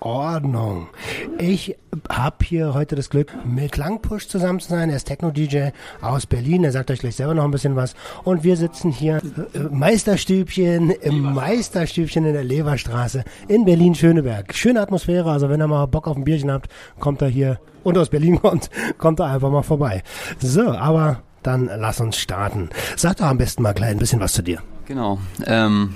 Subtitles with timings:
[0.00, 0.88] Ordnung.
[1.38, 1.76] Ich
[2.08, 4.90] habe hier heute das Glück, mit Klangpush zusammen zu sein.
[4.90, 6.64] Er ist Techno-DJ aus Berlin.
[6.64, 7.94] Er sagt euch gleich selber noch ein bisschen was.
[8.24, 9.20] Und wir sitzen hier
[9.54, 14.54] äh, Meisterstübchen im Meisterstübchen in der Leverstraße in Berlin-Schöneberg.
[14.54, 15.30] Schöne Atmosphäre.
[15.30, 18.38] Also wenn ihr mal Bock auf ein Bierchen habt, kommt er hier und aus Berlin
[18.42, 20.02] kommt, kommt er einfach mal vorbei.
[20.38, 22.70] So, aber dann lass uns starten.
[22.96, 24.60] Sag doch am besten mal gleich ein bisschen was zu dir.
[24.86, 25.18] Genau.
[25.46, 25.94] Ähm,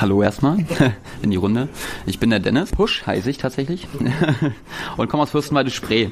[0.00, 0.58] hallo erstmal
[1.22, 1.68] in die Runde.
[2.06, 3.86] Ich bin der Dennis Pusch, heiße ich tatsächlich.
[4.96, 6.08] und komme aus Fürstenwalde Spree.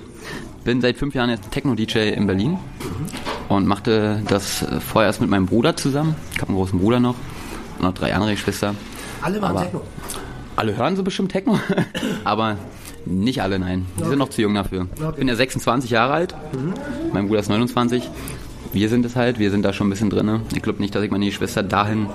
[0.65, 2.59] Bin seit fünf Jahren jetzt Techno-DJ in Berlin
[3.49, 6.17] und machte das vorher erst mit meinem Bruder zusammen.
[6.33, 7.15] Ich habe einen großen Bruder noch
[7.79, 8.75] und noch drei andere Geschwister.
[9.23, 9.83] Alle waren Aber Techno.
[10.57, 11.61] Alle hören so bestimmt Techno,
[12.25, 12.57] aber
[13.05, 13.87] nicht alle, nein.
[14.01, 14.89] Die sind noch zu jung dafür.
[14.97, 16.35] Ich bin ja 26 Jahre alt,
[17.13, 18.03] mein Bruder ist 29.
[18.73, 20.41] Wir sind es halt, wir sind da schon ein bisschen drin.
[20.55, 22.09] Ich glaube nicht, dass ich meine Schwester dahin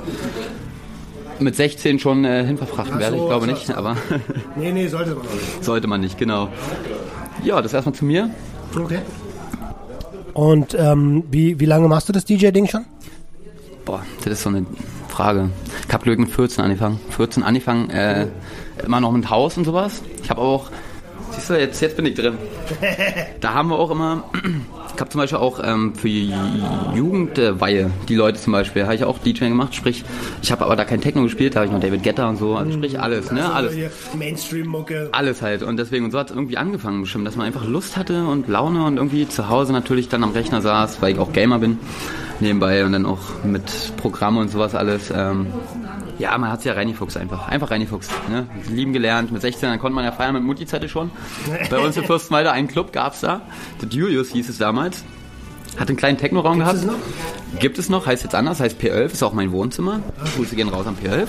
[1.41, 3.17] mit 16 schon äh, hinverfrachten Ach werde.
[3.17, 3.73] Ich glaube so, nicht, so.
[3.73, 3.97] aber
[4.55, 5.63] Nee, nee, sollte man nicht.
[5.63, 6.49] sollte man nicht, genau.
[7.43, 8.29] Ja, das erstmal zu mir.
[8.75, 8.99] Okay.
[10.33, 12.85] Und ähm, wie, wie lange machst du das DJ-Ding schon?
[13.85, 14.65] Boah, das ist so eine
[15.09, 15.49] Frage.
[15.87, 16.99] Ich habe Glück mit 14 angefangen.
[17.09, 18.27] 14 angefangen, äh,
[18.85, 20.01] immer noch mit Haus und sowas.
[20.23, 20.69] Ich habe auch,
[21.31, 22.37] siehst du, jetzt, jetzt bin ich drin.
[23.41, 24.23] Da haben wir auch immer,
[24.93, 26.31] ich habe zum Beispiel auch ähm, für Ju-
[26.95, 29.73] Jugendweihe, die Leute zum Beispiel, habe ich auch DJ gemacht.
[29.75, 30.03] Sprich,
[30.41, 32.55] ich habe aber da kein Techno gespielt, da habe ich noch David Guetta und so.
[32.55, 33.51] Also sprich alles, ne?
[33.51, 33.73] Alles.
[34.17, 35.09] Mainstream-Mucke.
[35.11, 35.63] Alles halt.
[35.63, 38.47] Und deswegen, und so hat es irgendwie angefangen bestimmt, dass man einfach Lust hatte und
[38.47, 41.77] Laune und irgendwie zu Hause natürlich dann am Rechner saß, weil ich auch Gamer bin,
[42.39, 43.63] nebenbei und dann auch mit
[43.97, 45.11] Programme und sowas alles.
[45.15, 45.47] Ähm,
[46.21, 47.47] ja, man hat sich ja reingefuchst einfach.
[47.47, 48.11] Einfach reingefuchst.
[48.29, 48.47] Ne?
[48.69, 49.31] Lieben gelernt.
[49.31, 51.09] Mit 16, dann konnte man ja feiern mit Mutti-Zette schon.
[51.69, 53.41] Bei uns in Fürstenwalde einen Club gab's da.
[53.81, 55.03] Der Julius hieß es damals.
[55.77, 56.75] Hat einen kleinen Technoraum gehabt.
[56.75, 56.95] es noch?
[57.59, 60.01] Gibt es noch, heißt jetzt anders, heißt P11, ist auch mein Wohnzimmer.
[60.35, 61.27] Grüße gehen raus an P11.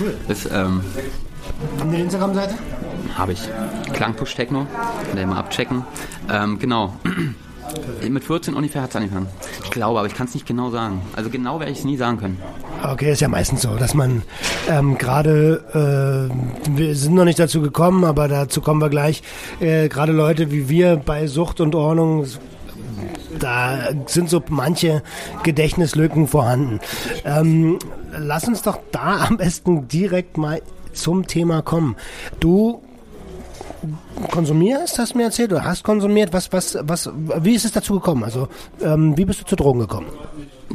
[0.00, 0.16] Cool.
[0.28, 0.82] Ist, ähm,
[1.78, 2.54] Haben die eine Instagram-Seite?
[3.16, 3.40] habe ich.
[3.92, 4.66] Klangpush Techno.
[5.06, 5.84] Könnt ihr mal abchecken.
[6.30, 6.96] Ähm, genau.
[8.08, 9.26] Mit 14 ungefähr hat es angefangen.
[9.64, 11.00] Ich glaube, aber ich kann es nicht genau sagen.
[11.16, 12.38] Also genau werde ich es nie sagen können.
[12.82, 14.22] Okay, ist ja meistens so, dass man
[14.68, 19.22] ähm, gerade, äh, wir sind noch nicht dazu gekommen, aber dazu kommen wir gleich,
[19.60, 22.26] äh, gerade Leute wie wir bei Sucht und Ordnung,
[23.38, 25.02] da sind so manche
[25.42, 26.80] Gedächtnislücken vorhanden.
[27.24, 27.78] Ähm,
[28.16, 30.60] lass uns doch da am besten direkt mal
[30.92, 31.96] zum Thema kommen.
[32.40, 32.82] Du
[34.30, 37.94] konsumierst, hast du mir erzählt, oder hast konsumiert, was, was, was, wie ist es dazu
[37.94, 38.24] gekommen?
[38.24, 38.48] Also,
[38.80, 40.06] ähm, wie bist du zu Drogen gekommen?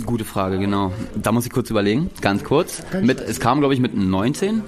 [0.06, 0.92] Gute Frage, genau.
[1.16, 2.84] Da muss ich kurz überlegen, ganz kurz.
[3.02, 4.62] Mit, es kam, glaube ich, mit 19.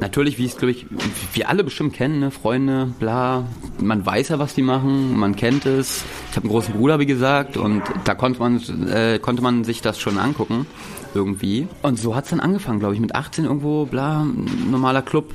[0.00, 0.86] Natürlich, wie es, glaube ich,
[1.32, 2.30] wir alle bestimmt kennen, ne?
[2.32, 3.44] Freunde, bla.
[3.80, 6.02] Man weiß ja, was die machen, man kennt es.
[6.30, 9.80] Ich habe einen großen Bruder, wie gesagt, und da konnte man, äh, konnte man sich
[9.80, 10.66] das schon angucken,
[11.14, 11.68] irgendwie.
[11.82, 14.26] Und so hat's dann angefangen, glaube ich, mit 18 irgendwo, bla,
[14.68, 15.32] normaler Club.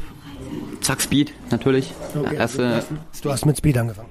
[0.81, 1.93] Zack, Speed, natürlich.
[2.35, 2.83] Erste,
[3.21, 4.09] Du hast mit Speed angefangen.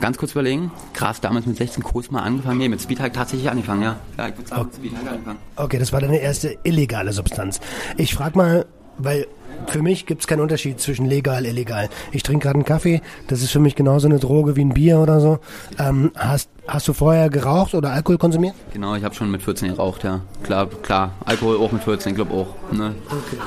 [0.00, 0.70] ganz kurz überlegen.
[0.94, 2.58] Krass, damals mit 16 kurz mal angefangen.
[2.58, 3.96] Nee, mit Speed ich tatsächlich angefangen, ja.
[4.18, 5.38] Ja, ich würde sagen, mit Speed ich angefangen.
[5.56, 7.60] Okay, das war deine erste illegale Substanz.
[7.96, 8.66] Ich frag mal,
[8.98, 9.26] weil
[9.66, 11.88] für mich gibt's keinen Unterschied zwischen legal, illegal.
[12.10, 14.98] Ich trinke gerade einen Kaffee, das ist für mich genauso eine Droge wie ein Bier
[14.98, 15.38] oder so.
[15.78, 18.54] Ähm, hast, hast du vorher geraucht oder Alkohol konsumiert?
[18.72, 20.20] Genau, ich habe schon mit 14 geraucht, ja.
[20.42, 21.12] Klar, klar.
[21.24, 22.72] Alkohol auch mit 14, Club auch.
[22.72, 22.94] Ne?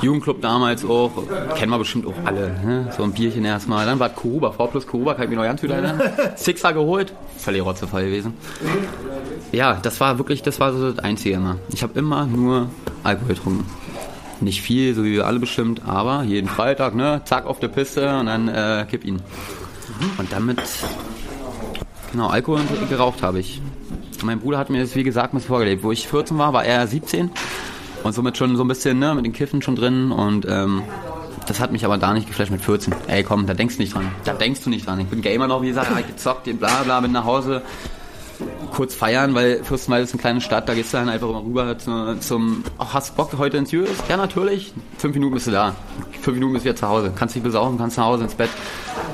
[0.00, 1.10] Jugendclub damals auch.
[1.54, 2.50] Kennen wir bestimmt auch alle.
[2.64, 2.92] Ne?
[2.96, 3.86] So ein Bierchen erstmal.
[3.86, 6.00] Dann war Kuruba, V plus Kuruba, kann ich mich noch ganz gut erinnern.
[6.36, 7.12] Sixer geholt.
[7.38, 8.34] Völlig Rotzefall gewesen.
[9.52, 11.58] Ja, das war wirklich, das war so das Einzige immer.
[11.68, 12.68] Ich habe immer nur
[13.04, 13.64] Alkohol getrunken.
[14.40, 18.18] Nicht viel, so wie wir alle bestimmt, aber jeden Freitag, ne, zack auf der Piste
[18.18, 19.22] und dann äh, kipp ihn.
[20.18, 20.58] Und damit,
[22.12, 23.62] genau, Alkohol geraucht habe ich.
[24.22, 25.82] Mein Bruder hat mir das, wie gesagt, mal vorgelebt.
[25.82, 27.30] Wo ich 14 war, war er 17
[28.02, 30.82] und somit schon so ein bisschen, ne, mit den Kiffen schon drin und ähm,
[31.46, 32.94] das hat mich aber da nicht geflasht mit 14.
[33.06, 34.10] Ey, komm, da denkst du nicht dran.
[34.24, 35.00] Da denkst du nicht dran.
[35.00, 37.62] Ich bin Gamer noch, wie gesagt, hab gezockt, bla bla, bin nach Hause,
[38.72, 41.78] kurz feiern, weil Fürstenwalde ist eine kleine Stadt, da gehst du dann einfach immer rüber
[41.78, 43.96] zu, zum, ach, hast du Bock heute ins Julius?
[44.08, 44.72] Ja, natürlich.
[44.98, 45.74] Fünf Minuten bist du da.
[46.20, 47.12] Fünf Minuten bist du wieder zu Hause.
[47.14, 48.50] Kannst dich besaufen, kannst nach Hause ins Bett.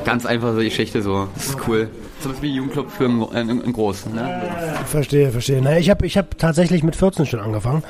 [0.04, 1.28] Ganz einfach so die Geschichte so.
[1.34, 1.88] Das ist cool.
[2.20, 4.06] So ein wie Jugendclub für ein, ein, ein Groß.
[4.06, 4.42] Ne?
[4.86, 5.60] Verstehe, verstehe.
[5.60, 7.82] Naja, ich habe ich hab tatsächlich mit 14 schon angefangen.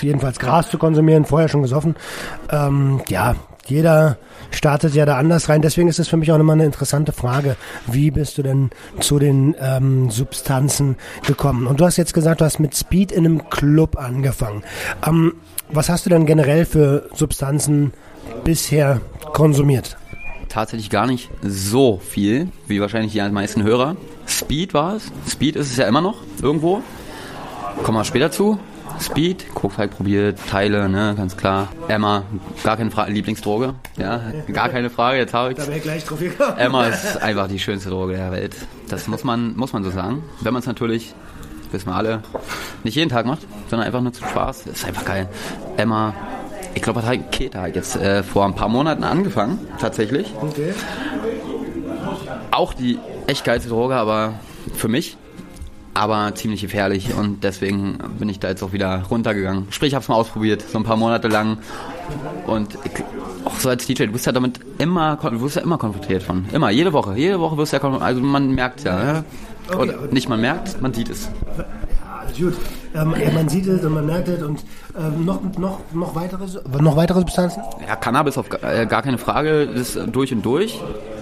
[0.00, 1.96] Jedenfalls Gras zu konsumieren, vorher schon gesoffen.
[2.50, 3.36] Ähm, ja,
[3.66, 4.18] jeder
[4.52, 5.62] startet ja da anders rein.
[5.62, 7.56] Deswegen ist es für mich auch immer eine interessante Frage.
[7.86, 8.70] Wie bist du denn
[9.00, 10.96] zu den ähm, Substanzen
[11.26, 11.66] gekommen?
[11.66, 14.62] Und du hast jetzt gesagt, du hast mit Speed in einem Club angefangen.
[15.06, 15.34] Ähm,
[15.70, 17.92] was hast du denn generell für Substanzen
[18.44, 19.00] bisher
[19.32, 19.96] konsumiert?
[20.48, 23.96] Tatsächlich gar nicht so viel, wie wahrscheinlich die meisten Hörer.
[24.26, 25.10] Speed war es.
[25.30, 26.82] Speed ist es ja immer noch irgendwo.
[27.82, 28.58] Kommen wir später zu.
[29.00, 31.68] Speed, Koks halt probiert, Teile, ne, ganz klar.
[31.88, 32.24] Emma,
[32.62, 34.20] gar keine Frage, Lieblingsdroge, ja,
[34.52, 36.58] gar keine Frage, jetzt habe ich Da wäre ich gleich drauf gekommen.
[36.58, 38.54] Emma ist einfach die schönste Droge der Welt.
[38.88, 40.22] Das muss man, muss man so sagen.
[40.40, 41.14] Wenn man es natürlich,
[41.70, 42.22] wissen wir alle,
[42.84, 45.28] nicht jeden Tag macht, sondern einfach nur zum Spaß, ist einfach geil.
[45.76, 46.14] Emma,
[46.74, 50.32] ich glaube, hat halt Keta jetzt äh, vor ein paar Monaten angefangen, tatsächlich.
[50.40, 50.72] Okay.
[52.50, 54.34] Auch die echt geilste Droge, aber
[54.74, 55.16] für mich.
[55.94, 59.66] Aber ziemlich gefährlich und deswegen bin ich da jetzt auch wieder runtergegangen.
[59.70, 61.58] Sprich, ich habe es mal ausprobiert, so ein paar Monate lang.
[62.46, 63.04] Und ich,
[63.44, 66.46] auch so als DJ, du bist ja damit immer, du wirst ja immer konfrontiert von.
[66.52, 67.14] Immer, jede Woche.
[67.16, 68.08] Jede Woche wirst du ja konfrontiert.
[68.08, 69.04] Also man merkt ja.
[69.70, 69.76] ja.
[69.76, 71.28] Oder nicht man merkt, man sieht es.
[72.24, 72.54] Alles gut.
[72.94, 74.62] Ähm, man sieht es und man merkt es und
[74.98, 76.44] ähm, noch, noch, noch, weitere,
[76.80, 77.62] noch weitere Substanzen?
[77.86, 80.80] Ja, Cannabis auf gar, äh, gar keine Frage, das ist durch und durch.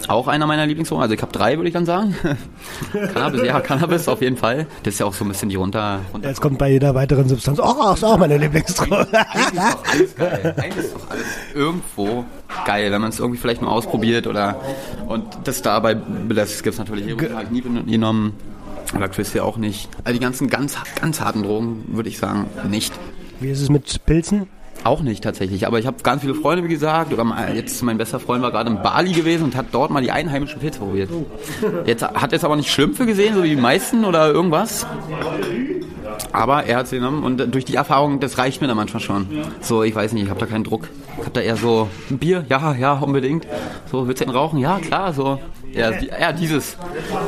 [0.08, 1.02] Auch einer meiner Lieblingsdrogen.
[1.02, 2.16] Also ich habe drei, würde ich dann sagen.
[2.92, 4.66] Cannabis, ja, Cannabis auf jeden Fall.
[4.82, 6.00] Das ist ja auch so ein bisschen die runter.
[6.12, 7.60] runter Jetzt kommt bei jeder weiteren Substanz.
[7.60, 9.06] Oh, ist auch meine Lieblingsdroge.
[9.12, 10.54] Eigentlich ist doch alles geil.
[10.56, 12.24] Eigentlich ist doch alles irgendwo
[12.64, 14.56] geil, wenn man es irgendwie vielleicht mal ausprobiert oder
[15.06, 16.62] und das dabei belässt.
[16.64, 18.32] gibt es natürlich Heroin halt nie genommen.
[19.08, 19.88] Chris ja auch nicht.
[20.04, 22.92] Also die ganzen ganz, ganz harten Drogen würde ich sagen nicht.
[23.40, 24.46] Wie ist es mit Pilzen?
[24.82, 28.18] Auch nicht tatsächlich, aber ich habe ganz viele Freunde, wie gesagt, oder jetzt mein bester
[28.18, 31.10] Freund war gerade in Bali gewesen und hat dort mal die einheimischen Pilze probiert.
[31.84, 34.86] Jetzt hat jetzt aber nicht Schlümpfe gesehen, so wie die meisten oder irgendwas.
[36.32, 39.26] Aber er hat sie genommen und durch die Erfahrung, das reicht mir dann manchmal schon.
[39.60, 40.88] So, ich weiß nicht, ich habe da keinen Druck.
[41.18, 43.46] Ich habe da eher so ein Bier, ja, ja, unbedingt.
[43.90, 44.58] So, willst du einen rauchen?
[44.58, 45.40] Ja, klar, so.
[45.72, 46.76] Ja, die, ja, dieses.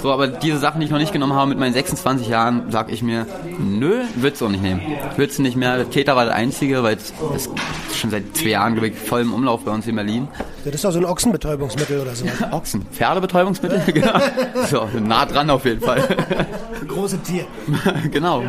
[0.03, 2.93] So, aber diese Sachen, die ich noch nicht genommen habe mit meinen 26 Jahren, sag
[2.93, 3.27] ich mir,
[3.59, 4.81] nö, willst du auch nicht nehmen.
[5.17, 5.85] Willst du nicht mehr.
[5.85, 7.51] Keter war das einzige, weil es ist
[7.97, 10.29] schon seit zwei Jahren glaube ich, voll im Umlauf bei uns in Berlin.
[10.65, 12.27] Das ist doch so ein Ochsenbetäubungsmittel oder so.
[12.51, 14.19] Ochsen, Pferdebetäubungsmittel, genau.
[14.69, 16.03] So, nah dran auf jeden Fall.
[16.89, 17.47] Große Tier.
[18.11, 18.43] genau.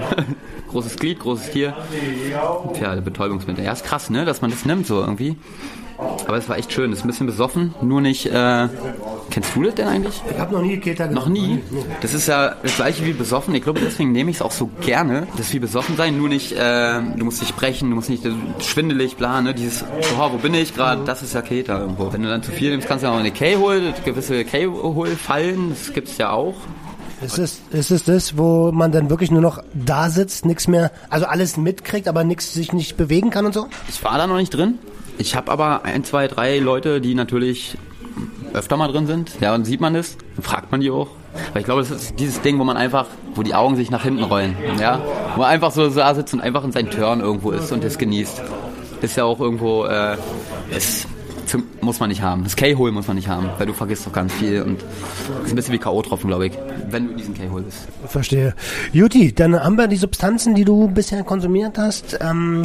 [0.69, 1.75] Großes Glied, großes Tier.
[2.73, 3.63] Pferdebetäubungsmittel.
[3.63, 5.37] Ja, ist krass, ne, dass man das nimmt so irgendwie.
[6.27, 6.91] Aber es war echt schön.
[6.91, 8.25] Es ist ein bisschen besoffen, nur nicht.
[8.25, 8.67] Äh,
[9.29, 10.21] kennst du das denn eigentlich?
[10.29, 11.59] Ich habe noch nie Keter Noch nie?
[12.01, 13.53] Das ist ja das gleiche wie besoffen.
[13.55, 15.27] Ich glaube, deswegen nehme ich es auch so gerne.
[15.37, 18.25] Das ist wie besoffen sein, nur nicht, äh, du musst nicht brechen, du musst nicht
[18.25, 19.53] äh, schwindelig, bla, ne?
[19.53, 19.83] Dieses,
[20.17, 21.03] oh, wo bin ich gerade?
[21.05, 22.11] Das ist ja Keter irgendwo.
[22.11, 25.93] Wenn du dann zu viel nimmst, kannst du ja auch eine K-Hol, gewisse K-Hol-Fallen, das
[25.93, 26.55] gibt's ja auch.
[27.21, 30.91] Ist es, ist es das, wo man dann wirklich nur noch da sitzt, nichts mehr,
[31.09, 33.67] also alles mitkriegt, aber nichts sich nicht bewegen kann und so?
[33.87, 34.77] Ich war da noch nicht drin.
[35.17, 37.77] Ich habe aber ein, zwei, drei Leute, die natürlich
[38.53, 39.31] öfter mal drin sind.
[39.41, 41.09] Ja, und sieht man das, fragt man die auch.
[41.51, 44.03] Weil ich glaube, das ist dieses Ding, wo man einfach, wo die Augen sich nach
[44.03, 44.55] hinten rollen.
[44.79, 45.01] Ja,
[45.33, 47.97] wo man einfach so da sitzt und einfach in seinen Turn irgendwo ist und das
[47.97, 48.41] genießt.
[49.01, 50.15] Ist ja auch irgendwo, äh,
[50.75, 51.07] ist,
[51.81, 52.43] muss man nicht haben.
[52.43, 54.81] Das K-Hole muss man nicht haben, weil du vergisst doch ganz viel und
[55.43, 56.53] ist ein bisschen wie K.O.-Tropfen, glaube ich,
[56.89, 57.87] wenn du in diesen K-Hole bist.
[58.07, 58.55] Verstehe.
[58.93, 62.17] Juti, dann haben wir die Substanzen, die du bisher konsumiert hast.
[62.21, 62.63] Ähm,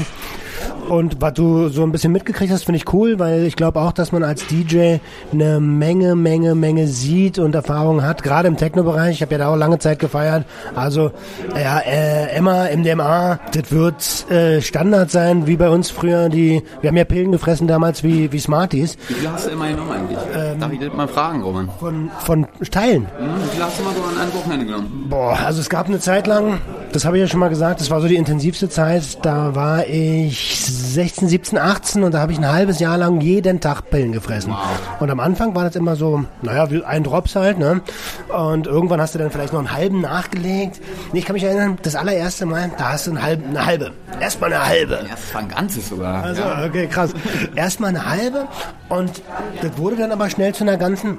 [0.88, 3.92] und was du so ein bisschen mitgekriegt hast, finde ich cool, weil ich glaube auch,
[3.92, 4.96] dass man als DJ
[5.32, 9.16] eine Menge, Menge, Menge sieht und Erfahrung hat, gerade im Techno-Bereich.
[9.16, 10.44] Ich habe ja da auch lange Zeit gefeiert.
[10.74, 11.10] Also
[11.54, 16.28] ja, äh, Emma, MDMA, das wird äh, Standard sein, wie bei uns früher.
[16.28, 18.96] Die, wir haben ja Pillen gefressen damals wie, wie Smarties.
[19.08, 20.18] Wie viel hast du immer genommen eigentlich?
[20.34, 21.68] Ähm, Darf ich das mal fragen, Roman?
[21.78, 23.06] Von, von Teilen.
[23.18, 25.06] Hm, wie viel hast du mal so an einem Wochenende genommen?
[25.08, 26.60] Boah, also es gab eine Zeit lang,
[26.92, 29.86] das habe ich ja schon mal gesagt, das war so die intensivste Zeit, da war
[29.86, 34.12] ich 16, 17, 18 und da habe ich ein halbes Jahr lang jeden Tag Pillen
[34.12, 34.52] gefressen.
[34.52, 35.00] Wow.
[35.00, 37.80] Und am Anfang war das immer so, naja, wie ein Drops halt, ne?
[38.28, 40.80] Und irgendwann hast du dann vielleicht noch einen halben nachgelegt.
[41.12, 43.92] Nee, ich kann mich erinnern, das allererste Mal, da hast du einen halben, eine halbe.
[44.20, 44.94] Erstmal eine halbe.
[44.94, 46.24] Ja, das war ein ganzes sogar.
[46.24, 46.64] Also, ja.
[46.66, 47.10] okay, krass.
[47.54, 48.48] Erstmal eine halbe
[48.88, 49.22] und
[49.62, 51.18] das wurde dann aber schnell zu einer ganzen.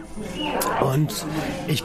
[0.82, 1.14] Und
[1.68, 1.84] ich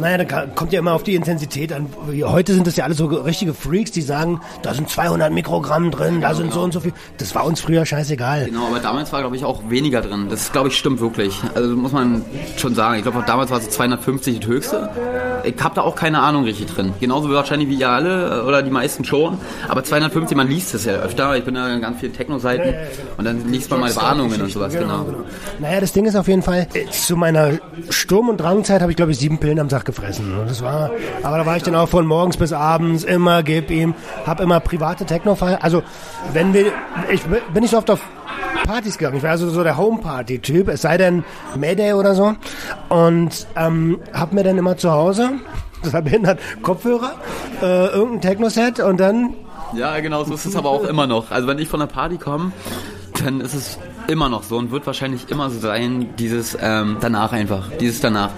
[0.00, 1.88] naja, da kommt ja immer auf die Intensität an.
[2.24, 6.20] Heute sind das ja alles so richtige Freaks, die sagen, da sind 200 Mikrogramm drin,
[6.20, 6.92] da sind so und so viel.
[7.18, 8.46] Das war uns früher scheißegal.
[8.46, 10.26] Genau, aber damals war, glaube ich, auch weniger drin.
[10.30, 11.40] Das, glaube ich, stimmt wirklich.
[11.54, 12.24] Also muss man
[12.56, 12.96] schon sagen.
[12.96, 14.90] Ich glaube, damals war es 250 das höchste.
[15.44, 16.92] Ich habe da auch keine Ahnung richtig drin.
[17.00, 19.38] Genauso wahrscheinlich wie ihr alle oder die meisten schon.
[19.68, 21.36] Aber 250, man liest es ja öfter.
[21.36, 23.12] Ich bin ja in ganz vielen Techno-Seiten ja, ja, genau.
[23.18, 24.72] und dann liest man mal Warnungen und sowas.
[24.72, 25.24] Genau, genau.
[25.58, 27.58] Naja, das Ding ist auf jeden Fall, zu meiner
[27.90, 30.34] Sturm- und Drangzeit habe ich, glaube ich, sieben Pillen am Tag gefressen.
[30.46, 30.90] Das war,
[31.22, 33.94] aber da war ich dann auch von morgens bis abends immer, gib ihm,
[34.26, 35.56] habe immer private techno -Fall.
[35.56, 35.82] Also,
[36.32, 36.72] wenn wir,
[37.10, 38.00] ich bin nicht so oft auf
[38.64, 39.16] Partys gegangen.
[39.16, 41.24] Ich war also so der Home-Party-Typ, es sei denn
[41.56, 42.34] Mayday oder so.
[42.88, 45.30] Und ähm, hab mir dann immer zu Hause,
[45.82, 47.12] das verbindet Kopfhörer,
[47.60, 49.34] äh, irgendein Techno-Set und dann
[49.74, 51.30] Ja, genau, so ist es aber auch immer noch.
[51.30, 52.52] Also wenn ich von der Party komme,
[53.24, 57.32] dann ist es immer noch so und wird wahrscheinlich immer so sein, dieses ähm, danach
[57.32, 58.30] einfach, dieses danach.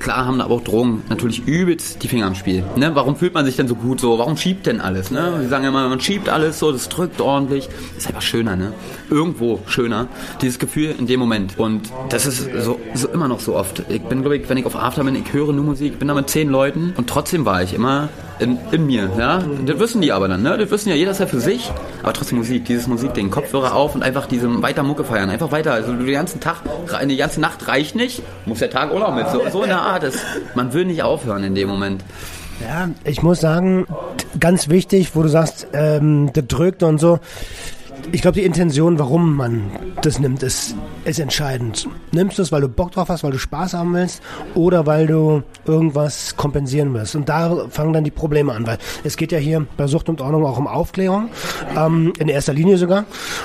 [0.00, 2.64] Klar haben da aber auch Drogen natürlich übelst die Finger am Spiel.
[2.74, 2.90] Ne?
[2.94, 4.18] Warum fühlt man sich denn so gut so?
[4.18, 5.10] Warum schiebt denn alles?
[5.10, 5.34] Ne?
[5.40, 7.68] Wir sagen immer, man schiebt alles so, das drückt ordentlich.
[7.98, 8.72] ist einfach schöner, ne?
[9.10, 10.08] Irgendwo schöner.
[10.40, 11.58] Dieses Gefühl in dem Moment.
[11.58, 13.82] Und das ist so, so immer noch so oft.
[13.90, 16.14] Ich bin, glaube ich, wenn ich auf After bin, ich höre nur Musik, bin da
[16.14, 18.08] mit zehn Leuten und trotzdem war ich immer
[18.40, 19.10] in, in mir.
[19.18, 19.42] Ja?
[19.66, 20.56] Das wissen die aber dann, ne?
[20.58, 21.70] Das wissen ja jeder ist ja für sich,
[22.02, 25.72] aber trotzdem Musik, dieses Musikding, Kopfhörer auf und einfach diese weiter Mucke feiern, einfach weiter.
[25.72, 26.56] Also den ganzen Tag,
[27.06, 29.28] die ganze Nacht reicht nicht, muss der Tag Urlaub mit.
[29.28, 30.18] So, so in der Art ist.
[30.54, 32.04] Man will nicht aufhören in dem Moment.
[32.60, 33.86] Ja, ich muss sagen,
[34.38, 37.20] ganz wichtig, wo du sagst, ähm, der drückt und so.
[38.12, 39.70] Ich glaube, die Intention, warum man
[40.02, 40.74] das nimmt, ist,
[41.04, 41.88] ist entscheidend.
[42.10, 44.20] Nimmst du es, weil du Bock drauf hast, weil du Spaß haben willst
[44.54, 47.14] oder weil du irgendwas kompensieren willst?
[47.14, 50.20] Und da fangen dann die Probleme an, weil es geht ja hier bei Sucht und
[50.20, 51.28] Ordnung auch um Aufklärung,
[51.76, 53.04] ähm, in erster Linie sogar.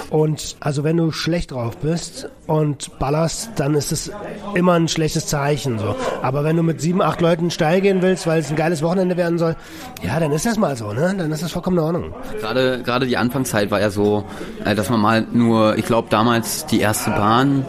[0.09, 4.11] Und also wenn du schlecht drauf bist und ballerst, dann ist es
[4.55, 5.77] immer ein schlechtes Zeichen.
[5.77, 5.95] So.
[6.23, 9.15] Aber wenn du mit sieben, acht Leuten steil gehen willst, weil es ein geiles Wochenende
[9.15, 9.55] werden soll,
[10.03, 11.13] ja, dann ist das mal so, ne?
[11.17, 12.15] Dann ist das vollkommen in Ordnung.
[12.39, 14.25] Gerade, gerade die Anfangszeit war ja so,
[14.63, 17.65] dass man mal nur, ich glaube damals die erste Bahn,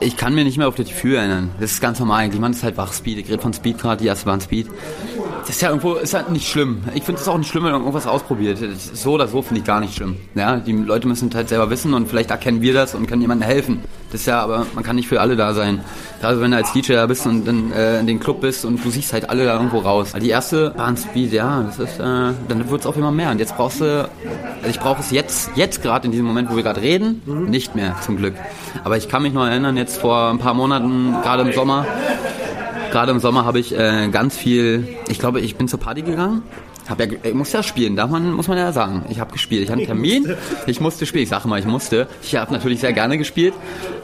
[0.00, 1.50] ich kann mir nicht mehr auf das Gefühl erinnern.
[1.60, 2.40] Das ist ganz normal eigentlich.
[2.40, 3.18] Man ist halt wach Speed.
[3.18, 4.68] Ich rede von Speed gerade, die erste Bahn Speed.
[5.42, 6.84] Das ist ja irgendwo, ist halt nicht schlimm.
[6.94, 8.58] Ich finde es auch nicht schlimm, wenn man irgendwas ausprobiert.
[8.94, 10.16] So oder so finde ich gar nicht schlimm.
[10.36, 13.22] Ja, die Leute müssen es halt selber wissen und vielleicht erkennen wir das und können
[13.22, 13.80] jemandem helfen.
[14.12, 15.80] Das ist ja, aber man kann nicht für alle da sein.
[16.20, 18.84] Gerade wenn du als DJ da bist und dann äh, in den Club bist und
[18.84, 20.12] du siehst halt alle da irgendwo raus.
[20.20, 23.30] Die erste Speed, ja, das ist, äh, dann wird es auch immer mehr.
[23.30, 26.56] Und jetzt brauchst du, also ich brauche es jetzt, jetzt gerade in diesem Moment, wo
[26.56, 28.34] wir gerade reden, nicht mehr, zum Glück.
[28.84, 31.86] Aber ich kann mich noch erinnern, jetzt vor ein paar Monaten, gerade im Sommer,
[32.92, 36.42] gerade im Sommer habe ich äh, ganz viel, ich glaube, ich bin zur Party gegangen.
[36.88, 39.04] Hab ja, ich muss ja spielen, darf man, muss man ja sagen.
[39.08, 39.62] Ich habe gespielt.
[39.62, 40.34] Ich hatte einen Termin,
[40.66, 41.22] ich musste spielen.
[41.22, 42.08] Ich sage mal, ich musste.
[42.22, 43.54] Ich habe natürlich sehr gerne gespielt,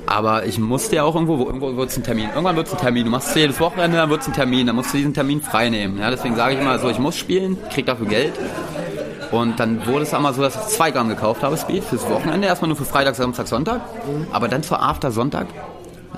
[0.06, 2.28] aber ich musste ja auch irgendwo, wo, irgendwo wird es ein Termin.
[2.28, 3.04] Irgendwann wird es ein Termin.
[3.04, 4.66] Du machst es jedes Wochenende, dann wird es ein Termin.
[4.68, 5.98] Dann musst du diesen Termin frei nehmen.
[5.98, 8.32] Ja, deswegen sage ich immer so, ich muss spielen, krieg dafür Geld.
[9.32, 12.46] Und dann wurde es einmal so, dass ich zwei Gramm gekauft habe, Speed, fürs Wochenende.
[12.46, 13.80] Erstmal nur für Freitag, Samstag, Sonntag.
[14.32, 15.48] Aber dann zur After Sonntag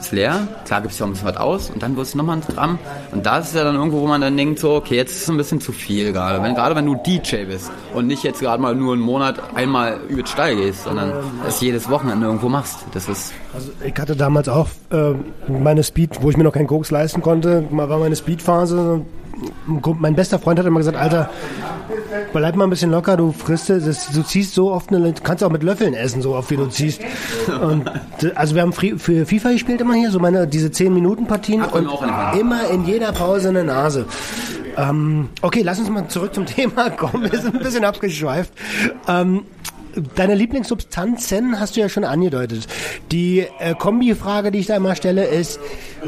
[0.00, 0.48] ist leer.
[0.64, 2.42] Klar gibt es ja auch ein bisschen was aus und dann wird es nochmal ein
[2.42, 2.78] Gramm.
[3.12, 5.30] Und da ist ja dann irgendwo, wo man dann denkt, so, okay, jetzt ist es
[5.30, 6.42] ein bisschen zu viel gerade.
[6.42, 10.00] Wenn, gerade wenn du DJ bist und nicht jetzt gerade mal nur einen Monat einmal
[10.08, 11.12] über die Steil gehst, sondern
[11.46, 12.78] es jedes Wochenende irgendwo machst.
[12.92, 13.32] Das ist.
[13.54, 15.14] Also ich hatte damals auch äh,
[15.48, 19.02] meine Speed, wo ich mir noch keinen Koks leisten konnte, war meine Speedphase.
[19.98, 21.30] Mein bester Freund hat immer gesagt, Alter,
[22.32, 25.42] bleib mal ein bisschen locker, du frisst das, du ziehst so oft, eine, du kannst
[25.44, 27.00] auch mit Löffeln essen, so oft wie du ziehst.
[27.60, 27.90] Und,
[28.34, 31.72] also wir haben für FIFA gespielt immer hier, so meine, diese 10 Minuten Partien Ach,
[31.72, 32.40] und auch angefangen.
[32.40, 34.06] immer in jeder Pause eine Nase.
[34.76, 38.52] Ähm, okay, lass uns mal zurück zum Thema kommen, wir sind ein bisschen abgeschweift.
[39.08, 39.42] Ähm,
[40.14, 42.66] Deine Lieblingssubstanzen hast du ja schon angedeutet.
[43.10, 45.60] Die äh, Kombifrage, die ich da immer stelle, ist,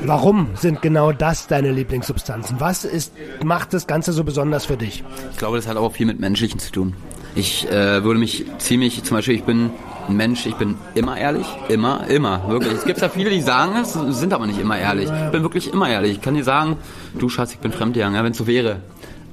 [0.05, 2.61] warum sind genau das deine Lieblingssubstanzen?
[2.61, 3.13] Was ist,
[3.43, 5.03] macht das Ganze so besonders für dich?
[5.33, 6.95] Ich glaube, das hat auch viel mit Menschlichen zu tun.
[7.35, 9.71] Ich äh, würde mich ziemlich, zum Beispiel, ich bin
[10.09, 11.47] ein Mensch, ich bin immer ehrlich.
[11.69, 12.75] Immer, immer, wirklich.
[12.75, 15.11] Es gibt ja viele, die sagen es, sind aber nicht immer ehrlich.
[15.11, 16.13] Ich bin wirklich immer ehrlich.
[16.13, 16.77] Ich kann dir sagen,
[17.19, 18.81] du Schatz, ich bin fremdgegangen, ja, wenn es so wäre.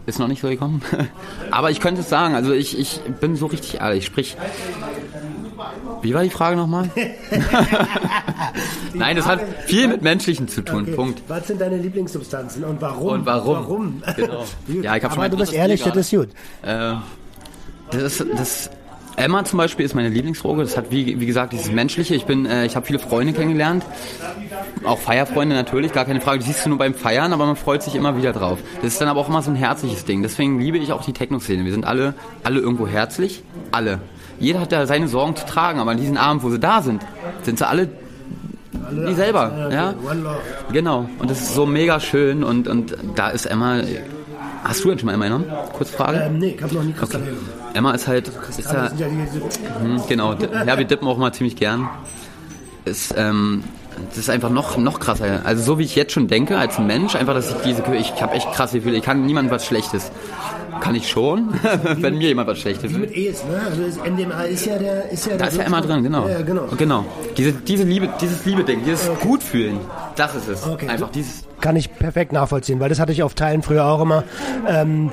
[0.10, 0.82] Ist noch nicht so gekommen.
[1.52, 4.08] aber ich könnte es sagen, also ich, ich bin so richtig ehrlich.
[4.08, 4.36] Sprich,
[6.02, 6.90] wie war die Frage nochmal?
[8.96, 10.82] Nein, das hat viel mit Menschlichen zu tun.
[10.82, 10.96] Okay.
[10.96, 11.22] Punkt.
[11.28, 13.12] Was sind deine Lieblingssubstanzen und warum?
[13.12, 13.56] Und warum?
[13.56, 14.04] Warum?
[14.16, 14.46] Genau.
[14.82, 16.30] Ja, ich hab schon Aber mein du bist ehrlich, das ist gut.
[16.64, 16.96] Äh,
[17.92, 18.72] das, das
[19.20, 20.62] Emma zum Beispiel ist meine Lieblingsdroge.
[20.62, 22.16] Das hat wie, wie gesagt dieses menschliche.
[22.16, 23.86] Ich bin, äh, ich habe viele Freunde kennengelernt,
[24.86, 26.40] auch Feierfreunde natürlich, gar keine Frage.
[26.40, 28.60] Die siehst du nur beim Feiern, aber man freut sich immer wieder drauf.
[28.82, 30.24] Das ist dann aber auch immer so ein herzliches Ding.
[30.24, 31.66] Deswegen liebe ich auch die Techno-Szene.
[31.66, 34.00] Wir sind alle, alle irgendwo herzlich, alle.
[34.40, 37.02] Jeder hat da seine Sorgen zu tragen, aber an diesem Abend, wo sie da sind,
[37.44, 37.90] sind sie alle
[38.92, 39.94] die selber, ja.
[40.72, 41.10] Genau.
[41.20, 43.82] Und das ist so mega schön und, und da ist Emma.
[44.64, 45.46] Hast du denn schon mal Emma genommen?
[45.74, 46.24] Kurze Frage.
[46.26, 47.69] Ähm, nee, ich habe noch nie Kristall Okay.
[47.80, 48.30] Emma ist halt.
[48.58, 50.34] Ist Aber ja, hm, genau.
[50.34, 51.90] Ja, wir dippen auch mal ziemlich gern.
[52.84, 53.64] Ist, ähm,
[54.10, 55.42] das ist einfach noch, noch krasser.
[55.46, 58.34] Also so wie ich jetzt schon denke, als Mensch, einfach, dass ich diese, ich habe
[58.34, 58.98] echt krasse Gefühle.
[58.98, 60.12] Ich kann niemandem was Schlechtes.
[60.82, 61.54] Kann ich schon,
[61.98, 63.02] wenn mir jemand was Schlechtes will.
[63.02, 63.62] mit ES, ne?
[63.70, 66.28] Also das MDMA ist ja der, ist ja Da der ist ja immer drin, genau.
[66.28, 66.68] Ja, genau.
[66.78, 67.06] Genau.
[67.38, 69.80] Diese, diese Liebe, dieses Liebe-Ding, dieses Gutfühlen,
[70.20, 70.68] das ist es.
[70.68, 70.88] Okay.
[70.88, 71.44] Einfach dieses.
[71.62, 74.24] kann ich perfekt nachvollziehen, weil das hatte ich auf Teilen früher auch immer.
[74.68, 75.12] Ähm,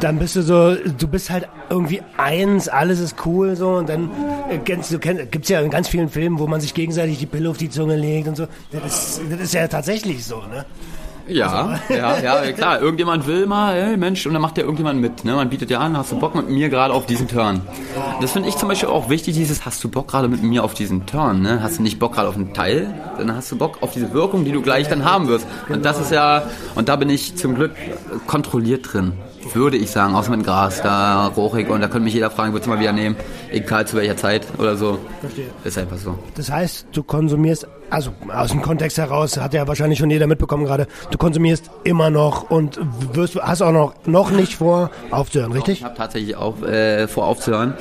[0.00, 4.10] dann bist du so, du bist halt irgendwie eins, alles ist cool so und dann
[4.50, 7.26] äh, kennst du kennst, gibt's ja in ganz vielen Filmen, wo man sich gegenseitig die
[7.26, 8.46] Pille auf die Zunge legt und so.
[8.72, 10.64] Das ist, das ist ja tatsächlich so, ne?
[11.38, 12.80] Ja, ja, ja, klar.
[12.80, 15.24] Irgendjemand will mal, ey, Mensch, und dann macht der irgendjemand mit.
[15.24, 15.34] Ne?
[15.34, 17.60] Man bietet dir an, hast du Bock mit mir gerade auf diesen Turn?
[18.20, 20.74] Das finde ich zum Beispiel auch wichtig, dieses, hast du Bock gerade mit mir auf
[20.74, 21.42] diesen Turn?
[21.42, 21.62] Ne?
[21.62, 22.94] Hast du nicht Bock gerade auf einen Teil?
[23.18, 25.46] Dann hast du Bock auf diese Wirkung, die du gleich dann haben wirst.
[25.68, 26.44] Und das ist ja,
[26.74, 27.72] und da bin ich zum Glück
[28.26, 29.12] kontrolliert drin
[29.54, 32.66] würde ich sagen, außer mit Gras, da rochig und da könnte mich jeder fragen, würdest
[32.66, 33.16] du mal wieder nehmen,
[33.50, 34.98] egal zu welcher Zeit oder so.
[35.20, 35.46] Verstehe.
[35.64, 36.18] Ist einfach so.
[36.34, 40.64] Das heißt, du konsumierst, also aus dem Kontext heraus, hat ja wahrscheinlich schon jeder mitbekommen
[40.64, 42.78] gerade, du konsumierst immer noch und
[43.12, 45.78] wirst, hast auch noch, noch nicht vor aufzuhören, richtig?
[45.78, 47.74] Ich habe tatsächlich auch äh, vor aufzuhören.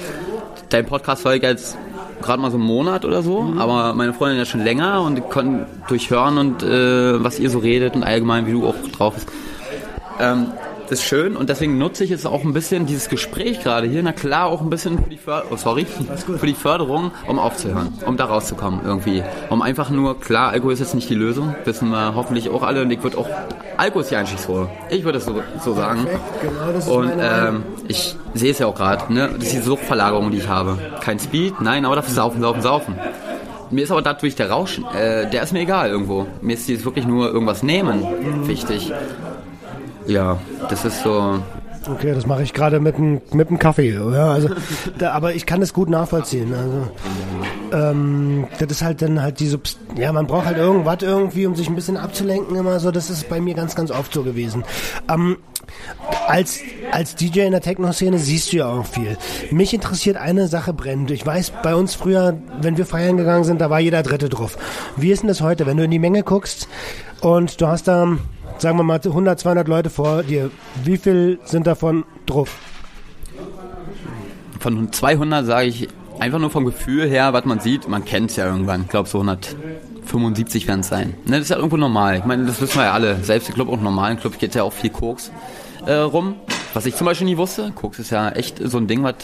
[0.69, 1.77] Dein Podcast folgt jetzt
[2.21, 3.59] gerade mal so einen Monat oder so, mhm.
[3.59, 7.95] aber meine Freundin ja schon länger und konnten durchhören und äh, was ihr so redet
[7.95, 9.27] und allgemein, wie du auch drauf bist.
[10.19, 10.47] Ähm,
[10.91, 14.11] ist schön und deswegen nutze ich es auch ein bisschen, dieses Gespräch gerade hier, na
[14.11, 18.17] klar, auch ein bisschen für die, Förder oh, sorry, für die Förderung, um aufzuhören, um
[18.17, 19.23] da rauszukommen irgendwie.
[19.49, 22.81] Um einfach nur, klar, Alkohol ist jetzt nicht die Lösung, wissen wir hoffentlich auch alle
[22.81, 23.27] und ich würde auch,
[23.77, 24.69] Alkohol ist die Einstiegsrolle.
[24.89, 26.07] Ich würde es so, so sagen.
[26.41, 29.29] Genau, und ähm, ich sehe es ja auch gerade, ne?
[29.35, 30.77] das ist die Suchtverlagerung, die ich habe.
[31.01, 32.95] Kein Speed, nein, aber dafür saufen, saufen, saufen.
[33.69, 36.27] Mir ist aber dadurch der Rausch, äh, der ist mir egal irgendwo.
[36.41, 38.93] Mir ist jetzt wirklich nur irgendwas nehmen wichtig.
[40.07, 41.39] Ja, das ist so.
[41.89, 43.93] Okay, das mache ich gerade mit einem mit dem Kaffee.
[43.93, 44.49] Ja, also,
[44.97, 46.53] da, aber ich kann das gut nachvollziehen.
[46.53, 46.87] Also,
[47.71, 49.59] ähm, das ist halt dann halt diese,
[49.95, 52.91] ja, man braucht halt irgendwas irgendwie, um sich ein bisschen abzulenken immer so.
[52.91, 54.63] Das ist bei mir ganz, ganz oft so gewesen.
[55.09, 55.37] Ähm,
[56.27, 56.59] als,
[56.91, 59.17] als DJ in der Techno-Szene siehst du ja auch viel.
[59.51, 61.11] Mich interessiert eine Sache brennend.
[61.11, 64.57] Ich weiß, bei uns früher, wenn wir feiern gegangen sind, da war jeder Dritte drauf.
[64.97, 66.67] Wie ist denn das heute, wenn du in die Menge guckst
[67.21, 68.17] und du hast da
[68.61, 70.51] sagen wir mal 100, 200 Leute vor dir.
[70.83, 72.55] Wie viel sind davon drauf?
[74.59, 75.87] Von 200 sage ich
[76.19, 78.83] einfach nur vom Gefühl her, was man sieht, man kennt es ja irgendwann.
[78.83, 81.15] Ich glaube so 175 werden es sein.
[81.25, 82.17] Ne, das ist ja irgendwo normal.
[82.17, 83.23] Ich meine, das wissen wir ja alle.
[83.23, 85.31] Selbst im Club und normalen Club geht ja auch viel Koks
[85.85, 86.35] äh, rum.
[86.73, 87.71] Was ich zum Beispiel nie wusste.
[87.73, 89.15] Koks ist ja echt so ein Ding, was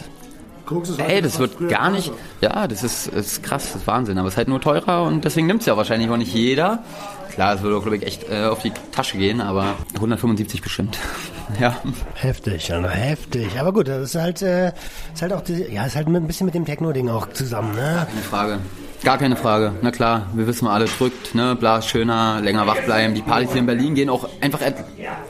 [0.97, 2.11] Ey, das wird gar nicht.
[2.41, 4.17] Ja, das ist, ist krass, das ist Wahnsinn.
[4.17, 6.83] Aber es ist halt nur teurer und deswegen nimmt es ja wahrscheinlich auch nicht jeder.
[7.31, 10.99] Klar, es würde, glaube ich, echt äh, auf die Tasche gehen, aber 175 bestimmt.
[11.59, 11.75] ja.
[12.13, 13.59] Heftig, ja, heftig.
[13.59, 14.71] Aber gut, das ist halt, äh,
[15.13, 18.05] ist halt auch, die, ja, ist halt ein bisschen mit dem Techno-Ding auch zusammen, ne?
[18.07, 18.59] Keine Frage.
[19.03, 19.73] Gar keine Frage.
[19.81, 23.13] Na klar, wir wissen mal, alle drückt, ne, bla, schöner, länger wach bleiben.
[23.13, 24.77] Die Partys hier in Berlin gehen auch einfach end,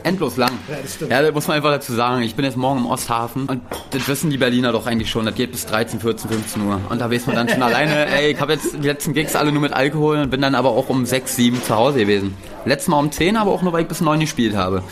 [0.03, 0.51] endlos lang.
[0.69, 2.21] Ja, das Ja, das muss man einfach dazu sagen.
[2.21, 5.25] Ich bin jetzt morgen im Osthafen und das wissen die Berliner doch eigentlich schon.
[5.25, 6.79] Das geht bis 13, 14, 15 Uhr.
[6.87, 9.51] Und da weiß man dann schon alleine, ey, ich habe jetzt die letzten Gigs alle
[9.51, 12.35] nur mit Alkohol und bin dann aber auch um 6, 7 zu Hause gewesen.
[12.65, 14.83] Letztes Mal um 10, aber auch nur, weil ich bis 9 gespielt habe.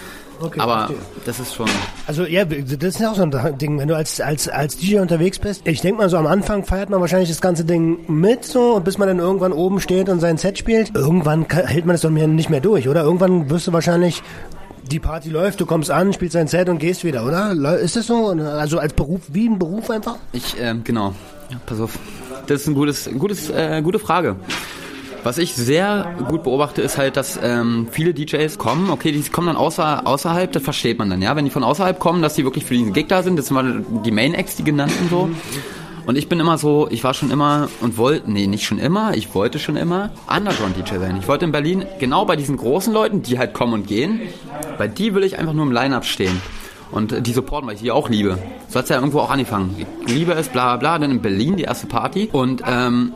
[0.41, 0.97] Okay, aber verstehe.
[1.25, 1.69] das ist schon.
[2.08, 2.63] Also ja, das
[2.95, 5.67] ist ja auch so ein Ding, wenn du als, als, als DJ unterwegs bist.
[5.67, 8.84] Ich denke mal so am Anfang feiert man wahrscheinlich das ganze Ding mit so und
[8.86, 10.95] bis man dann irgendwann oben steht und sein Set spielt.
[10.95, 13.04] Irgendwann hält man das doch nicht mehr durch, oder?
[13.04, 14.23] Irgendwann wirst du wahrscheinlich
[14.84, 17.77] die Party läuft, du kommst an, spielst dein Set und gehst wieder, oder?
[17.77, 18.27] Ist das so?
[18.27, 20.17] Also als Beruf, wie ein Beruf einfach?
[20.34, 21.13] Ich, ähm, genau.
[21.49, 21.97] Ja, pass auf.
[22.47, 24.36] Das ist ein gutes, ein gutes, äh, gute Frage.
[25.23, 29.47] Was ich sehr gut beobachte, ist halt, dass ähm, viele DJs kommen, okay, die kommen
[29.47, 32.43] dann außer, außerhalb, das versteht man dann, ja, wenn die von außerhalb kommen, dass die
[32.43, 35.29] wirklich für diesen Gig da sind, das sind mal die Main-Acts, die genannten so.
[36.07, 39.13] Und ich bin immer so, ich war schon immer und wollte, nee, nicht schon immer,
[39.15, 41.17] ich wollte schon immer Underground-DJ sein.
[41.19, 44.21] Ich wollte in Berlin genau bei diesen großen Leuten, die halt kommen und gehen,
[44.79, 46.41] bei die will ich einfach nur im Line-Up stehen
[46.91, 48.38] und die supporten, weil ich die auch liebe.
[48.67, 49.75] So hat es ja irgendwo auch angefangen.
[49.77, 53.13] Ich liebe es, bla bla, dann in Berlin die erste Party und ähm,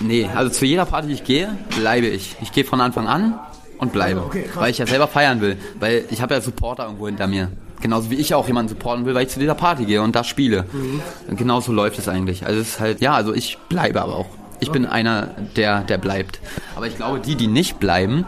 [0.00, 2.36] Nee, also zu jeder Party, die ich gehe, bleibe ich.
[2.42, 3.38] Ich gehe von Anfang an
[3.78, 4.22] und bleibe.
[4.22, 5.56] Okay, weil ich ja selber feiern will.
[5.78, 7.50] Weil ich habe ja Supporter irgendwo hinter mir.
[7.80, 10.24] Genauso wie ich auch jemanden supporten will, weil ich zu dieser Party gehe und da
[10.24, 10.64] spiele.
[10.72, 11.36] Mhm.
[11.36, 12.46] Genauso läuft es eigentlich.
[12.46, 14.26] Also es ist halt, ja, also ich bleibe aber auch.
[14.60, 16.40] Ich bin einer, der, der bleibt.
[16.76, 18.24] Aber ich glaube, die, die nicht bleiben,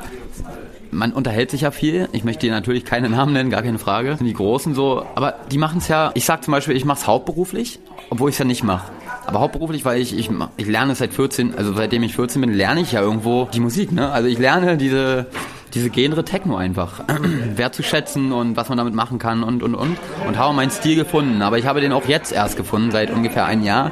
[0.91, 2.09] man unterhält sich ja viel.
[2.13, 4.19] Ich möchte dir natürlich keine Namen nennen, gar keine Frage.
[4.21, 6.11] Die Großen so, aber die machen es ja.
[6.15, 7.79] Ich sag zum Beispiel, ich mache es hauptberuflich,
[8.11, 8.91] obwohl ich es ja nicht mache.
[9.27, 12.81] Aber hauptberuflich, weil ich, ich, ich lerne seit 14, also seitdem ich 14 bin, lerne
[12.81, 14.11] ich ja irgendwo die Musik, ne?
[14.13, 15.27] Also ich lerne diese,
[15.75, 17.01] diese Genre Techno einfach
[17.57, 21.43] wertzuschätzen und was man damit machen kann und und und und habe meinen Stil gefunden.
[21.43, 23.91] Aber ich habe den auch jetzt erst gefunden, seit ungefähr ein Jahr.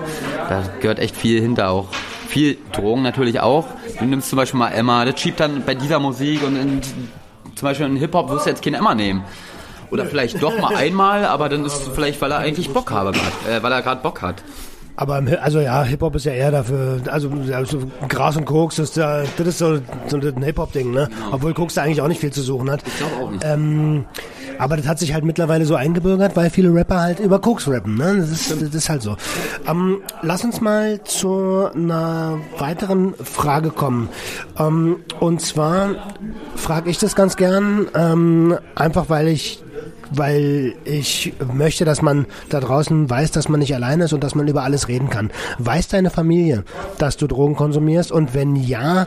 [0.49, 1.89] Da gehört echt viel hinter auch.
[2.29, 3.67] Viel Drogen natürlich auch.
[3.99, 6.81] Du nimmst zum Beispiel mal Emma, das schiebt dann bei dieser Musik und in,
[7.55, 9.25] zum Beispiel in Hip-Hop wirst du jetzt kein Emma nehmen.
[9.91, 13.13] Oder vielleicht doch mal einmal, aber dann ist es vielleicht, weil er eigentlich Bock habe
[13.49, 14.43] äh, weil er gerade Bock hat.
[14.97, 17.79] Aber also ja, Hip-Hop ist ja eher dafür, also, also
[18.09, 21.09] Gras und Koks, das ist, ja, das ist so, so ein Hip-Hop-Ding, ne?
[21.33, 22.83] Obwohl Koks da eigentlich auch nicht viel zu suchen hat.
[22.87, 23.45] Ich glaube auch nicht.
[23.45, 24.05] Ähm,
[24.59, 27.97] aber das hat sich halt mittlerweile so eingebürgert, weil viele Rapper halt über Koks rappen.
[27.97, 28.17] Ne?
[28.19, 29.17] Das, ist, das ist halt so.
[29.67, 34.09] Ähm, lass uns mal zu einer weiteren Frage kommen.
[34.59, 35.91] Ähm, und zwar
[36.55, 39.63] frage ich das ganz gern, ähm, einfach weil ich
[40.17, 44.35] weil ich möchte, dass man da draußen weiß, dass man nicht alleine ist und dass
[44.35, 45.31] man über alles reden kann.
[45.59, 46.65] Weiß deine Familie,
[46.99, 48.13] dass du Drogen konsumierst?
[48.13, 49.07] Und wenn ja,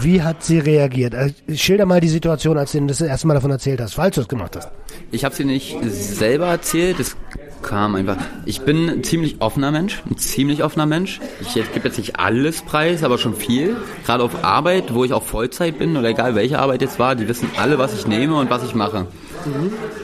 [0.00, 1.14] wie hat sie reagiert?
[1.14, 4.22] Also, schilder mal die Situation, als du das erste Mal davon erzählt hast, falls du
[4.22, 4.70] es gemacht hast.
[5.10, 7.16] Ich habe sie nicht selber erzählt, es
[7.62, 8.16] kam einfach.
[8.44, 11.20] Ich bin ein ziemlich offener Mensch, ein ziemlich offener Mensch.
[11.40, 13.76] Ich gebe jetzt nicht alles preis, aber schon viel.
[14.06, 17.28] Gerade auf Arbeit, wo ich auch Vollzeit bin oder egal welche Arbeit jetzt war, die
[17.28, 19.06] wissen alle, was ich nehme und was ich mache.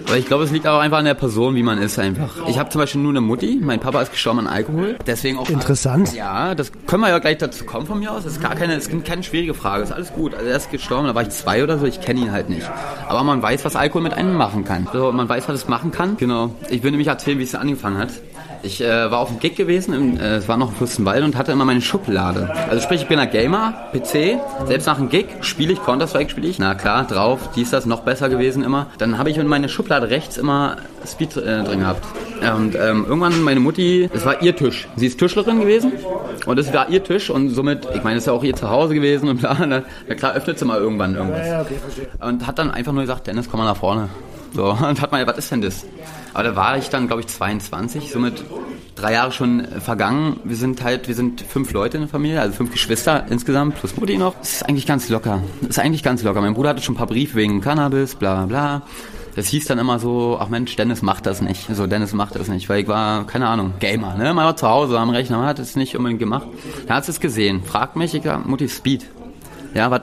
[0.07, 2.31] Aber ich glaube, es liegt auch einfach an der Person, wie man ist einfach.
[2.49, 5.49] Ich habe zum Beispiel nur eine Mutti, mein Papa ist gestorben an Alkohol, deswegen auch...
[5.49, 6.15] Interessant.
[6.15, 8.25] Ja, das können wir ja gleich dazu kommen von mir aus.
[8.25, 9.83] Das ist gar keine, das ist keine schwierige Frage.
[9.83, 10.35] Ist alles gut.
[10.35, 11.87] Also er ist gestorben, da war ich zwei oder so.
[11.87, 12.69] Ich kenne ihn halt nicht.
[13.09, 14.89] Aber man weiß, was Alkohol mit einem machen kann.
[14.93, 16.17] So, man weiß, was es machen kann.
[16.17, 16.55] Genau.
[16.71, 18.11] Ich will nämlich erzählen, wie es angefangen hat.
[18.65, 21.37] Ich äh, war auf dem Gig gewesen, im, äh, es war noch in Fürstenwald und
[21.37, 22.51] hatte immer meine Schublade.
[22.71, 26.49] Also sprich, ich bin ein Gamer, PC, selbst nach dem Gig spiele ich, Counter-Strike spiele
[26.49, 26.59] ich.
[26.59, 28.87] Na klar, drauf, dies, das, noch besser gewesen immer.
[28.97, 32.07] Dann habe ich in meine Schublade rechts immer Speed äh, drin gehabt.
[32.41, 34.89] Und ähm, irgendwann meine Mutti, es war ihr Tisch.
[34.97, 35.93] Sie ist Tischlerin gewesen
[36.47, 38.95] und es war ihr Tisch und somit, ich meine, es ist ja auch ihr Zuhause
[38.95, 41.67] gewesen und bla, na, na klar öffnet sie mal irgendwann irgendwas.
[42.21, 44.09] Und hat dann einfach nur gesagt, Dennis, komm mal nach vorne.
[44.55, 45.85] So, und hat mal, was ist denn das?
[46.35, 48.45] Aber da war ich dann, glaube ich, 22, somit
[48.97, 50.41] drei Jahre schon äh, vergangen.
[50.45, 53.97] Wir sind halt, wir sind fünf Leute in der Familie, also fünf Geschwister insgesamt, plus
[53.97, 54.35] Mutti noch.
[54.39, 55.43] Das ist eigentlich ganz locker.
[55.61, 56.41] Das ist eigentlich ganz locker.
[56.41, 58.83] Mein Bruder hatte schon ein paar Briefe wegen Cannabis, bla bla.
[59.37, 61.67] Das hieß dann immer so, ach Mensch, Dennis macht das nicht.
[61.75, 64.35] So, Dennis macht das nicht, weil ich war, keine Ahnung, Gamer, ne?
[64.37, 66.47] War zu Hause am Rechner, man hat es nicht unbedingt gemacht.
[66.87, 69.07] Da hat es gesehen, fragt mich, ich sag, Mutti, Speed.
[69.75, 70.03] Ja, was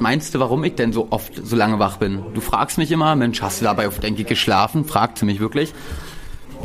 [0.00, 2.22] meinst du, warum ich denn so oft so lange wach bin?
[2.34, 4.84] Du fragst mich immer, Mensch, hast du dabei auf Denke geschlafen?
[4.86, 5.74] Fragt sie mich wirklich.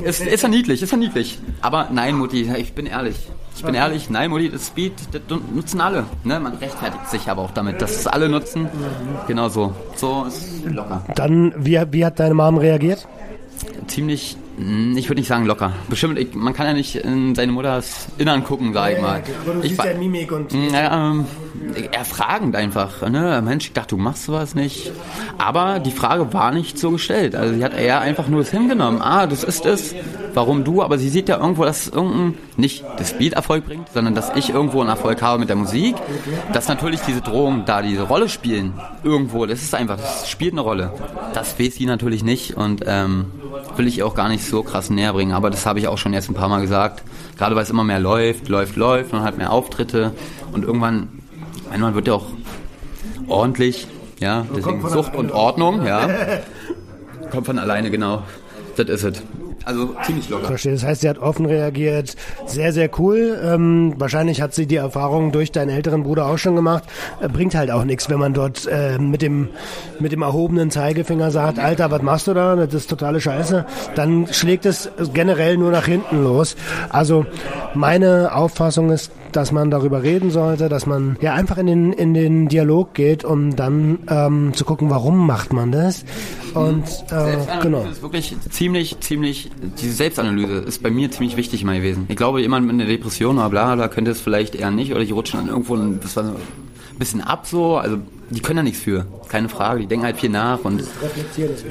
[0.03, 1.39] Ist, ist ja niedlich, ist ja niedlich.
[1.61, 3.15] Aber nein, Mutti, ich bin ehrlich.
[3.55, 5.21] Ich bin ehrlich, nein, Mutti, das Speed, das
[5.53, 6.05] nutzen alle.
[6.23, 6.39] Ne?
[6.39, 8.69] Man rechtfertigt sich aber auch damit, dass es alle nutzen.
[9.27, 9.73] Genau so.
[9.95, 11.03] So ist locker.
[11.15, 13.07] Dann, wie, wie hat deine Mom reagiert?
[13.87, 15.71] Ziemlich, mh, ich würde nicht sagen locker.
[15.89, 19.23] Bestimmt, ich, man kann ja nicht in seine Mutters Innern gucken, sag ich mal.
[19.63, 20.53] Ich, wa- Mimik und...
[20.53, 21.25] Ja, ähm,
[21.91, 23.07] erfragend einfach.
[23.09, 23.41] Ne?
[23.43, 24.91] Mensch, ich dachte, du machst sowas nicht.
[25.37, 27.35] Aber die Frage war nicht so gestellt.
[27.35, 29.01] Also sie hat eher einfach nur es hingenommen.
[29.01, 29.95] Ah, das ist es.
[30.33, 30.83] Warum du?
[30.83, 34.49] Aber sie sieht ja irgendwo, dass irgendein, nicht das Beat Erfolg bringt, sondern dass ich
[34.49, 35.95] irgendwo einen Erfolg habe mit der Musik.
[36.53, 38.73] Dass natürlich diese Drohungen da diese Rolle spielen.
[39.03, 39.45] Irgendwo.
[39.45, 40.93] Das ist einfach, das spielt eine Rolle.
[41.33, 43.25] Das weiß sie natürlich nicht und ähm,
[43.75, 45.33] will ich auch gar nicht so krass näher bringen.
[45.33, 47.03] Aber das habe ich auch schon erst ein paar Mal gesagt.
[47.37, 49.13] Gerade weil es immer mehr läuft, läuft, läuft.
[49.13, 50.13] Man hat mehr Auftritte
[50.51, 51.09] und irgendwann
[51.75, 52.25] man wird ja auch
[53.27, 53.87] ordentlich,
[54.19, 56.09] ja, deswegen Sucht und Ordnung, ja.
[57.31, 58.23] Kommt von alleine, genau.
[58.77, 59.23] Das ist es.
[59.67, 60.47] Also ziemlich locker.
[60.47, 60.71] Verstehe.
[60.71, 62.15] Das heißt, sie hat offen reagiert.
[62.45, 63.37] Sehr, sehr cool.
[63.43, 66.85] Ähm, wahrscheinlich hat sie die Erfahrung durch deinen älteren Bruder auch schon gemacht.
[67.19, 69.49] Äh, bringt halt auch nichts, wenn man dort äh, mit dem
[69.99, 72.55] mit dem erhobenen Zeigefinger sagt, Alter, was machst du da?
[72.55, 73.65] Das ist totale Scheiße.
[73.95, 76.55] Dann schlägt es generell nur nach hinten los.
[76.87, 77.25] Also
[77.73, 82.15] meine Auffassung ist, dass man darüber reden sollte, dass man ja einfach in den in
[82.15, 86.05] den Dialog geht, um dann ähm, zu gucken, warum macht man das.
[86.55, 87.83] Und äh, genau.
[87.83, 92.05] ist wirklich ziemlich, ziemlich, diese Selbstanalyse ist bei mir ziemlich wichtig mal gewesen.
[92.07, 95.05] Ich glaube, jemand mit einer Depression oder bla, bla, könnte es vielleicht eher nicht oder
[95.05, 96.35] die rutschen dann irgendwo ein das war
[96.99, 97.97] bisschen ab so, also
[98.29, 100.83] die können da nichts für, keine Frage, die denken halt viel nach und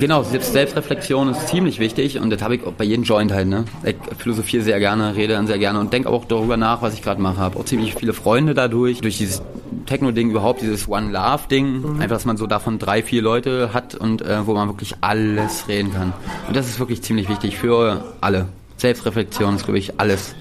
[0.01, 3.49] genau, selbst Selbstreflexion ist ziemlich wichtig und das habe ich auch bei jedem Joint halt,
[3.49, 3.65] ne.
[3.85, 7.03] Ich philosophiere sehr gerne, rede dann sehr gerne und denke auch darüber nach, was ich
[7.03, 7.39] gerade mache.
[7.39, 9.43] Habe auch ziemlich viele Freunde dadurch, durch dieses
[9.87, 14.23] Techno-Ding überhaupt, dieses One Love-Ding, einfach, dass man so davon drei, vier Leute hat und
[14.23, 16.13] äh, wo man wirklich alles reden kann.
[16.49, 18.49] Und das ist wirklich ziemlich wichtig für alle.
[18.79, 20.35] Selbstreflexion ist, glaube ich, alles.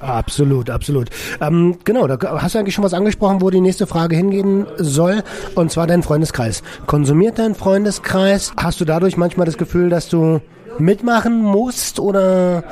[0.00, 1.08] Absolut, absolut.
[1.40, 5.22] Ähm, genau, da hast du eigentlich schon was angesprochen, wo die nächste Frage hingehen soll,
[5.54, 6.62] und zwar dein Freundeskreis.
[6.86, 8.52] Konsumiert dein Freundeskreis?
[8.56, 10.40] Hast du dadurch manchmal das Gefühl, dass du
[10.78, 12.62] mitmachen musst oder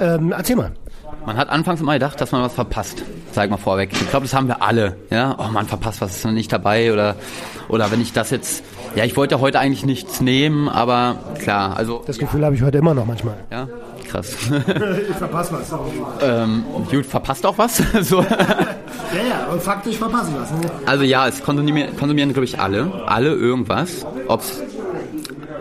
[0.00, 0.72] ähm, erzähl mal.
[1.24, 3.04] Man hat anfangs immer gedacht, dass man was verpasst.
[3.30, 3.90] Sag mal vorweg.
[3.92, 4.96] Ich glaube, das haben wir alle.
[5.10, 7.14] Ja, oh man verpasst was, ist noch nicht dabei oder
[7.68, 8.64] oder wenn ich das jetzt.
[8.96, 12.78] Ja, ich wollte heute eigentlich nichts nehmen, aber klar, also Das Gefühl habe ich heute
[12.78, 13.36] immer noch manchmal.
[13.50, 13.68] ja,
[14.12, 14.36] krass.
[15.10, 15.72] Ich verpasse was.
[16.22, 17.76] ähm, gut, verpasst auch was.
[18.02, 18.22] so.
[18.22, 18.28] Ja,
[19.28, 20.50] ja, und faktisch verpasse ich was.
[20.52, 20.70] Ne?
[20.86, 24.06] Also ja, es konsumieren, konsumieren glaube ich alle, alle irgendwas.
[24.28, 24.60] Ob's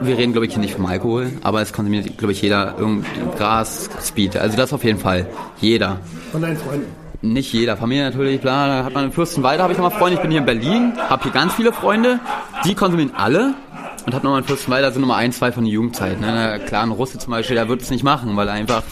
[0.02, 3.36] wir reden, glaube ich, hier nicht vom Alkohol, aber es konsumiert, glaube ich, jeder irgendein
[3.38, 4.36] Gras, Speed.
[4.36, 5.28] Also das auf jeden Fall.
[5.60, 6.00] Jeder.
[6.32, 6.88] Von deinen Freunden?
[7.22, 7.78] Nicht jeder.
[7.78, 8.68] Familie natürlich, klar.
[8.68, 10.16] Da hat man in Fürstenwalde, habe ich nochmal Freunde.
[10.16, 12.20] Ich bin hier in Berlin, habe hier ganz viele Freunde.
[12.66, 13.54] Die konsumieren alle.
[14.06, 16.20] Und habe nochmal in Fürstenwalde, sind nochmal ein, zwei von der Jugendzeit.
[16.20, 16.28] Ne?
[16.28, 18.84] Na, klar, ein Russe zum Beispiel, der wird es nicht machen, weil er einfach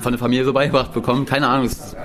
[0.00, 1.28] von der Familie so beigebracht bekommt.
[1.28, 1.96] Keine Ahnung, es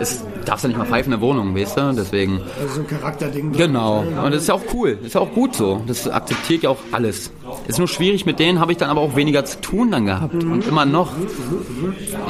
[0.00, 1.92] es darfst ja nicht mal pfeifen in der Wohnung, weißt du?
[1.94, 2.40] Deswegen.
[2.60, 3.52] Also so ein Charakterding.
[3.52, 4.00] Genau.
[4.00, 4.96] Und das ist ja auch cool.
[4.96, 5.82] Das ist ja auch gut so.
[5.86, 7.30] Das akzeptiert ja auch alles.
[7.66, 10.42] Ist nur schwierig, mit denen habe ich dann aber auch weniger zu tun dann gehabt.
[10.42, 10.52] Mhm.
[10.52, 11.12] Und immer noch.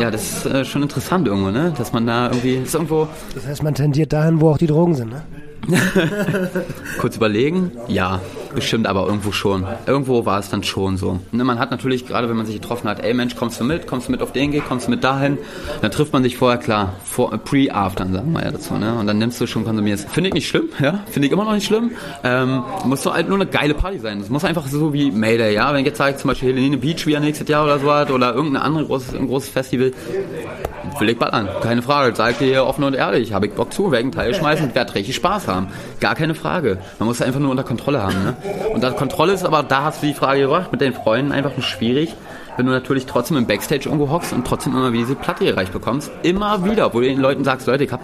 [0.00, 1.72] Ja, das ist äh, schon interessant irgendwo, ne?
[1.76, 2.56] Dass man da irgendwie.
[2.56, 3.08] Ist irgendwo.
[3.34, 5.24] Das heißt, man tendiert dahin, wo auch die Drogen sind, ne?
[7.00, 8.20] Kurz überlegen, ja,
[8.54, 9.66] bestimmt aber irgendwo schon.
[9.86, 11.20] Irgendwo war es dann schon so.
[11.32, 13.86] Ne, man hat natürlich, gerade wenn man sich getroffen hat, ey Mensch, kommst du mit,
[13.86, 15.38] kommst du mit auf den Gig, kommst du mit dahin,
[15.82, 18.94] dann trifft man sich vorher, klar, vor, pre, after, sagen wir ja dazu, ne?
[18.98, 20.08] Und dann nimmst du schon, konsumierst.
[20.08, 21.90] Finde ich nicht schlimm, ja, finde ich immer noch nicht schlimm.
[22.24, 24.20] Ähm, muss doch halt nur eine geile Party sein.
[24.20, 27.06] Es muss einfach so wie Mayday, ja, wenn ich jetzt sage, zum Beispiel Helene Beach
[27.06, 29.92] wieder nächstes Jahr oder so hat, oder irgendein anderes großes, großes Festival,
[31.00, 32.14] will ich ballern, keine Frage.
[32.14, 34.94] Sag dir offen und ehrlich, habe ich Bock zu, werde einen Teil schmeißen und werde
[34.94, 35.68] richtig Spaß haben.
[36.00, 36.78] Gar keine Frage.
[36.98, 38.22] Man muss es einfach nur unter Kontrolle haben.
[38.22, 38.36] Ne?
[38.72, 41.52] Und da Kontrolle ist aber, da hast du die Frage gebracht, mit den Freunden einfach
[41.56, 42.14] nur schwierig,
[42.56, 45.72] wenn du natürlich trotzdem im Backstage irgendwo hockst und trotzdem immer wieder diese Platte erreicht
[45.72, 46.10] bekommst.
[46.22, 48.00] Immer wieder, wo du den Leuten sagst, Leute, ich hab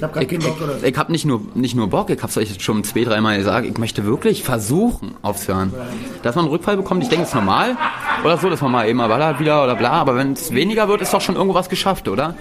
[0.00, 0.86] ich habe keinen Bock oder so.
[0.86, 3.66] Ich habe nicht nur, nicht nur Bock, ich habe es euch schon zwei, dreimal gesagt,
[3.66, 5.74] ich möchte wirklich versuchen aufzuhören.
[6.22, 7.76] Dass man einen Rückfall bekommt, ich denke, ist normal.
[8.24, 9.90] Oder so, dass man mal eben mal ballert wieder oder bla.
[9.90, 12.34] Aber wenn es weniger wird, ist doch schon irgendwo was geschafft, oder?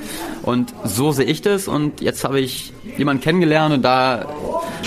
[0.44, 1.68] Und so sehe ich das.
[1.68, 4.26] Und jetzt habe ich jemanden kennengelernt und da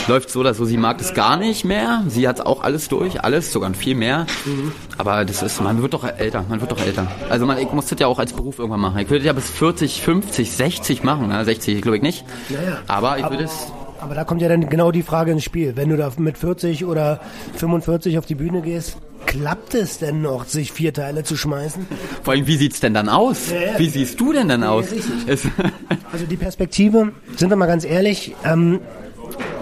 [0.09, 0.65] läuft so oder so.
[0.65, 2.05] Sie mag das gar nicht mehr.
[2.09, 4.27] Sie hat auch alles durch, alles, sogar viel mehr.
[4.45, 4.73] Mhm.
[4.99, 7.07] Aber das ist, man wird doch älter, man wird doch älter.
[7.29, 8.99] Also man, ich muss das ja auch als Beruf irgendwann machen.
[8.99, 11.29] Ich würde ja bis 40, 50, 60 machen.
[11.29, 11.45] Ne?
[11.45, 12.25] 60 glaube ich nicht.
[12.49, 12.79] Ja, ja.
[12.87, 13.73] Aber ich würde es
[14.03, 15.77] aber da kommt ja dann genau die Frage ins Spiel.
[15.77, 17.21] Wenn du da mit 40 oder
[17.55, 18.97] 45 auf die Bühne gehst,
[19.27, 21.87] klappt es denn noch, sich vier Teile zu schmeißen?
[22.25, 23.51] Vor allem, wie sieht es denn dann aus?
[23.51, 23.79] Ja, ja.
[23.79, 24.87] Wie siehst du denn dann aus?
[25.27, 28.81] also die Perspektive, sind wir mal ganz ehrlich, ähm,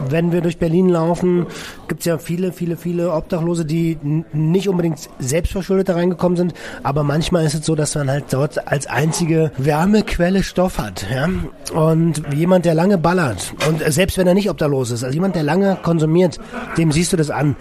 [0.08, 1.46] wenn wir durch Berlin laufen,
[1.88, 3.98] gibt es ja viele, viele, viele Obdachlose, die
[4.32, 8.66] nicht unbedingt selbstverschuldet da reingekommen sind, aber manchmal ist es so, dass man halt dort
[8.68, 11.06] als einzige Wärmequelle Stoff hat.
[11.12, 11.28] Ja?
[11.74, 15.42] Und jemand, der lange ballert, und selbst wenn er nicht obdachlos ist, also jemand, der
[15.42, 16.38] lange konsumiert,
[16.76, 17.56] dem siehst du das an.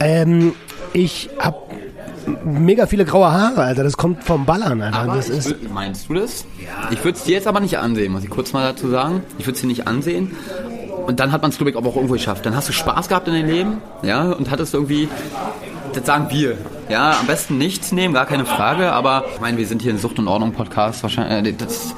[0.00, 0.52] Ähm,
[0.92, 1.56] ich habe
[2.44, 3.84] mega viele graue Haare, Alter.
[3.84, 4.98] Das kommt vom Ballern, Alter.
[4.98, 6.44] Aber das ist würd, meinst du das?
[6.58, 6.90] Ja.
[6.90, 9.22] Ich würde es dir jetzt aber nicht ansehen, muss ich kurz mal dazu sagen.
[9.38, 10.32] Ich würde es dir nicht ansehen.
[11.08, 12.44] Und dann hat man es, glaube ich, auch irgendwo geschafft.
[12.44, 15.08] Dann hast du Spaß gehabt in deinem Leben, ja, und hattest irgendwie,
[15.94, 16.58] das sagen wir,
[16.90, 19.96] ja, am besten nichts nehmen, gar keine Frage, aber ich meine, wir sind hier in
[19.96, 21.94] Sucht und Ordnung Podcast, wahrscheinlich, äh, das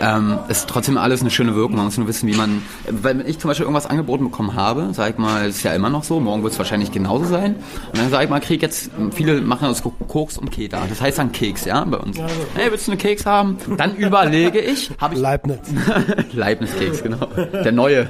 [0.00, 1.76] ähm, ist trotzdem alles eine schöne Wirkung.
[1.76, 5.10] Man muss nur wissen, wie man, wenn ich zum Beispiel irgendwas angeboten bekommen habe, sag
[5.10, 7.56] ich mal, ist ja immer noch so, morgen wird es wahrscheinlich genauso sein.
[7.92, 10.82] Und dann sag ich mal, krieg jetzt, viele machen das Koks und Keta.
[10.88, 12.18] Das heißt dann Keks, ja, bei uns.
[12.54, 13.56] Hey, willst du einen Keks haben?
[13.76, 15.20] Dann überlege ich, habe ich...
[15.20, 15.60] Leibniz.
[16.32, 17.26] Leibniz-Keks, genau.
[17.52, 18.08] Der neue.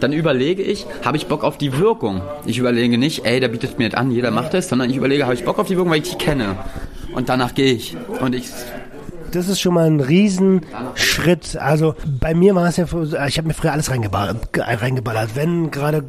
[0.00, 2.22] Dann überlege ich, habe ich Bock auf die Wirkung?
[2.46, 5.24] Ich überlege nicht, ey, der bietet mir das an, jeder macht es, sondern ich überlege,
[5.24, 6.56] habe ich Bock auf die Wirkung, weil ich die kenne.
[7.14, 7.96] Und danach gehe ich.
[8.20, 8.48] Und ich
[9.32, 11.56] das ist schon mal ein Riesenschritt.
[11.56, 12.84] Also bei mir war es ja,
[13.26, 15.34] ich habe mir früher alles reingeballert, reingeballert.
[15.34, 16.04] Wenn gerade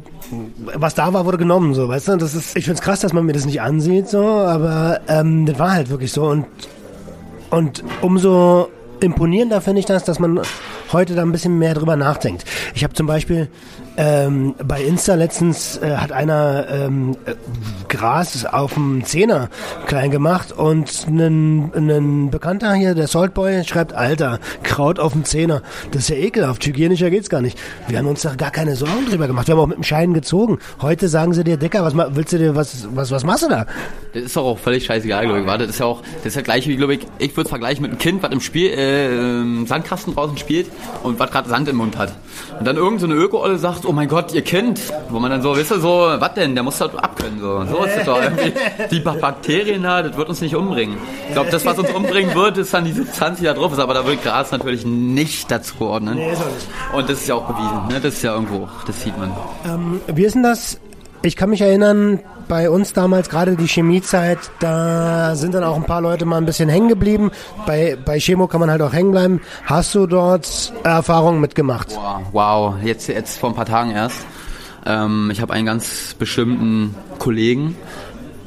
[0.74, 2.16] was da war, wurde genommen, so, weißt du?
[2.16, 5.46] Das ist, ich finde es krass, dass man mir das nicht ansieht, so, aber ähm,
[5.46, 6.24] das war halt wirklich so.
[6.26, 6.46] Und,
[7.50, 8.68] und umso
[9.00, 10.40] imponierender finde ich das, dass man
[10.92, 12.44] heute da ein bisschen mehr drüber nachdenkt.
[12.74, 13.48] Ich habe zum Beispiel
[13.96, 17.34] ähm, bei Insta letztens äh, hat einer ähm, äh,
[17.88, 19.48] Gras auf dem Zehner
[19.86, 25.62] klein gemacht und ein Bekannter hier, der Saltboy, schreibt, Alter, Kraut auf dem Zehner.
[25.92, 27.56] Das ist ja ekelhaft, hygienischer geht's gar nicht.
[27.86, 29.46] Wir haben uns da gar keine Sorgen drüber gemacht.
[29.46, 30.58] Wir haben auch mit dem Schein gezogen.
[30.82, 33.66] Heute sagen sie dir, Dicker, was willst du dir, was, was, was machst du da?
[34.12, 35.46] Das ist doch auch völlig scheißegal, glaube ich.
[35.46, 37.48] Warte, das ist ja auch, das ist ja gleich wie, glaube ich, ich würde es
[37.48, 40.66] vergleichen mit einem Kind, was im Spiel, äh, Sandkasten draußen spielt
[41.04, 42.12] und was gerade Sand im Mund hat.
[42.58, 45.56] Und dann irgendeine so Öko-Olle sagt, oh mein Gott, ihr Kind, wo man dann so,
[45.56, 47.64] wisst ihr, so, was denn, der muss das abkönnen, so.
[47.64, 48.52] So ist es doch irgendwie.
[48.90, 50.98] Die Bakterien da, das wird uns nicht umbringen.
[51.28, 53.78] Ich glaube, das, was uns umbringen wird, ist dann die Substanz, die da drauf ist,
[53.78, 56.16] aber da wird Gras natürlich nicht dazu ordnen.
[56.16, 56.68] Nee, ist auch nicht.
[56.94, 58.00] Und das ist ja auch bewiesen, ne?
[58.00, 59.32] das ist ja irgendwo, das sieht man.
[59.66, 60.78] Ähm, wie ist denn das?
[61.24, 65.84] Ich kann mich erinnern, bei uns damals, gerade die Chemiezeit, da sind dann auch ein
[65.84, 67.30] paar Leute mal ein bisschen hängen geblieben.
[67.66, 69.40] Bei, bei Chemo kann man halt auch hängen bleiben.
[69.64, 71.96] Hast du dort Erfahrungen mitgemacht?
[71.96, 72.74] Wow, wow.
[72.84, 74.18] Jetzt, jetzt vor ein paar Tagen erst.
[74.84, 77.74] Ähm, ich habe einen ganz bestimmten Kollegen,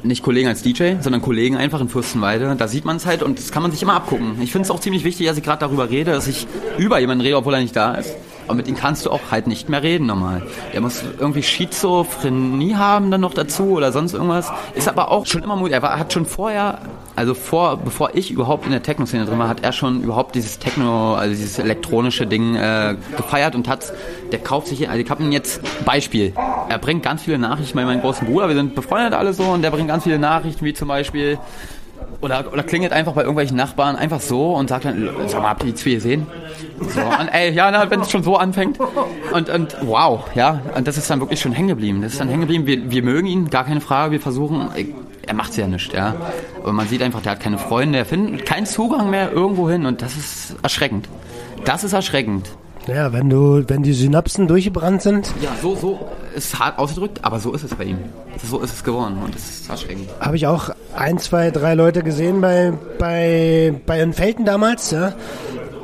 [0.03, 2.55] nicht Kollegen als DJ, sondern Kollegen einfach in Fürstenweide.
[2.55, 4.39] Da sieht man es halt und das kann man sich immer abgucken.
[4.39, 6.45] Ich finde es auch ziemlich wichtig, dass ich gerade darüber rede, dass ich
[6.77, 8.13] über jemanden rede, obwohl er nicht da ist.
[8.47, 10.43] Aber mit ihm kannst du auch halt nicht mehr reden normal.
[10.73, 14.51] Der muss irgendwie Schizophrenie haben dann noch dazu oder sonst irgendwas.
[14.73, 15.73] Ist aber auch schon immer mutig.
[15.73, 16.79] Er war, hat schon vorher,
[17.15, 20.60] also vor, bevor ich überhaupt in der Techno-Szene drin war, hat er schon überhaupt dieses
[20.60, 23.91] Techno, also dieses elektronische Ding äh, gefeiert und hat,
[24.31, 26.33] der kauft sich, also ich habe ihn jetzt, Beispiel,
[26.69, 29.62] er bringt ganz viele Nachrichten bei meinem großen Bruder, wir sind befreundet alle so und
[29.62, 31.38] der bringt ganz viele Nachrichten, wie zum Beispiel,
[32.21, 35.63] oder, oder klingelt einfach bei irgendwelchen Nachbarn einfach so und sagt dann, sag mal, habt
[35.63, 36.27] ihr die zwei gesehen?
[36.80, 38.80] So, und ey, ja, wenn es schon so anfängt.
[39.32, 42.01] Und, und wow, ja, und das ist dann wirklich schon hängen geblieben.
[42.01, 42.65] Das ist dann hängen geblieben.
[42.65, 44.13] Wir, wir mögen ihn, gar keine Frage.
[44.13, 44.69] Wir versuchen,
[45.25, 46.15] er macht ja nicht, ja.
[46.62, 49.86] Aber man sieht einfach, der hat keine Freunde, er findet keinen Zugang mehr irgendwo hin
[49.86, 51.08] und das ist erschreckend.
[51.65, 52.49] Das ist erschreckend.
[52.88, 55.34] Ja, wenn du, wenn die Synapsen durchgebrannt sind.
[55.41, 56.00] Ja, so, so
[56.36, 58.00] ist hart ausgedrückt, aber so ist es bei ihm.
[58.43, 60.10] So ist es geworden und das ist erschreckend.
[60.19, 65.13] Habe ich auch ein, zwei, drei Leute gesehen bei, bei, bei den Felten damals, ja.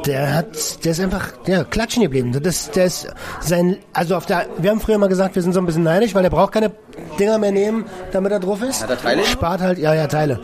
[0.05, 2.37] Der hat, der ist einfach, ja, klatschen geblieben.
[2.41, 3.07] Das, der ist
[3.39, 6.13] sein, also auf der, wir haben früher mal gesagt, wir sind so ein bisschen neidisch,
[6.13, 6.71] weil der braucht keine
[7.17, 8.83] Dinger mehr nehmen, damit er drauf ist.
[8.83, 9.23] Hat er Teile?
[9.23, 10.41] Spart halt, ja, ja, Teile.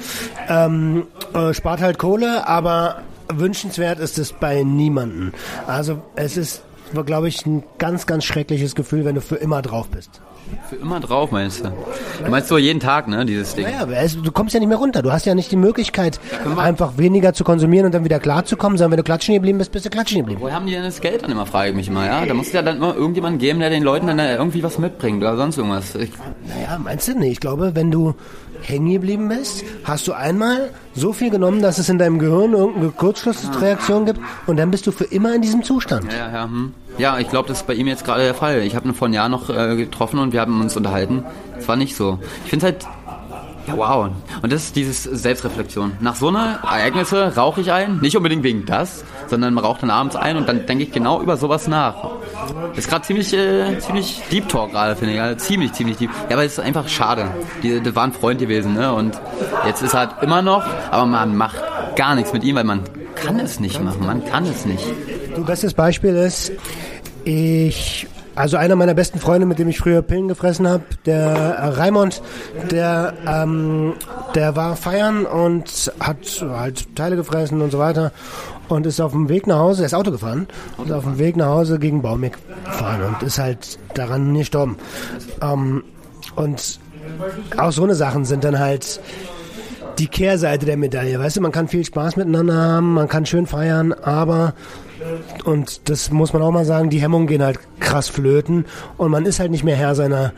[0.48, 3.02] Ähm, äh, spart halt Kohle, aber
[3.34, 5.34] wünschenswert ist es bei niemanden.
[5.68, 6.64] Also es ist,
[7.06, 10.22] glaube ich, ein ganz, ganz schreckliches Gefühl, wenn du für immer drauf bist.
[10.68, 11.72] Für immer drauf, meinst du?
[12.24, 13.66] Du meinst so jeden Tag, ne, dieses Ding?
[13.66, 15.04] Naja, also, du kommst ja nicht mehr runter.
[15.04, 16.20] Du hast ja nicht die Möglichkeit,
[16.58, 19.86] einfach weniger zu konsumieren und dann wieder klarzukommen, sondern wenn du klatschen geblieben bist, bist
[19.86, 20.42] du klatschen geblieben.
[20.42, 22.26] Woher haben die denn das Geld dann immer, frage ich mich immer, ja?
[22.26, 25.22] Da muss es ja dann immer irgendjemanden geben, der den Leuten dann irgendwie was mitbringt
[25.22, 25.94] oder sonst irgendwas.
[25.94, 26.12] Ich
[26.48, 27.34] naja, meinst du nicht?
[27.34, 28.16] Ich glaube, wenn du
[28.62, 32.90] hängen geblieben bist, hast du einmal so viel genommen, dass es in deinem Gehirn irgendeine
[32.90, 36.12] Kurzschlussreaktion gibt und dann bist du für immer in diesem Zustand.
[36.12, 36.74] Ja, ja, hm.
[36.98, 38.62] ja ich glaube, das ist bei ihm jetzt gerade der Fall.
[38.64, 41.24] Ich habe ihn vor einem Jahr noch äh, getroffen und wir haben uns unterhalten.
[41.58, 42.20] Es war nicht so.
[42.44, 42.88] Ich finde es halt
[43.76, 44.10] wow.
[44.42, 45.94] Und das ist dieses Selbstreflexion.
[46.00, 49.90] Nach so einer Ereignisse rauche ich ein, nicht unbedingt wegen das, sondern man raucht dann
[49.90, 51.96] abends ein und dann denke ich genau über sowas nach.
[52.70, 55.22] Das ist gerade ziemlich, äh, ziemlich Deep Talk gerade, finde ich.
[55.22, 56.10] Also ziemlich, ziemlich deep.
[56.30, 57.28] Ja, aber es ist einfach schade.
[57.64, 58.94] Die, die war ein Freund gewesen, ne?
[58.94, 59.20] Und
[59.66, 61.58] jetzt ist er halt immer noch, aber man macht
[61.96, 62.82] gar nichts mit ihm, weil man
[63.16, 64.06] kann es nicht machen.
[64.06, 64.84] Man kann es nicht.
[65.36, 66.52] Du bestes Beispiel ist,
[67.24, 68.08] ich
[68.40, 72.22] also einer meiner besten Freunde, mit dem ich früher Pillen gefressen habe, der äh, Raimond,
[72.72, 73.96] der, ähm,
[74.34, 78.14] der war feiern und hat halt Teile gefressen und so weiter
[78.70, 80.48] und ist auf dem Weg nach Hause, er ist Auto gefahren
[80.78, 84.78] und auf dem Weg nach Hause gegen Baumig gefahren und ist halt daran gestorben.
[85.42, 85.84] Ähm,
[86.38, 86.80] und
[87.58, 89.02] auch so eine Sachen sind dann halt
[89.98, 91.20] die Kehrseite der Medaille.
[91.20, 94.54] Weißt du, man kann viel Spaß miteinander haben, man kann schön feiern, aber
[95.46, 98.66] und das muss man auch mal sagen, die Hemmungen gehen halt krass flöten
[98.98, 100.34] und man ist halt nicht mehr Herr seiner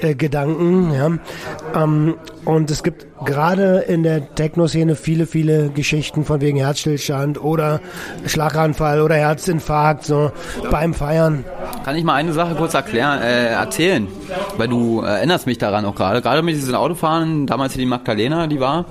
[0.00, 0.92] äh, Gedanken.
[0.92, 1.82] Ja.
[1.82, 7.80] Ähm, und es gibt gerade in der Techno-Szene viele, viele Geschichten von wegen Herzstillstand oder
[8.26, 10.32] Schlaganfall oder Herzinfarkt so
[10.70, 11.44] beim Feiern.
[11.84, 14.08] Kann ich mal eine Sache kurz erklären, äh, erzählen?
[14.56, 16.20] Weil du erinnerst mich daran auch gerade.
[16.20, 18.84] Gerade mit diesem Autofahren, damals die Magdalena, die war,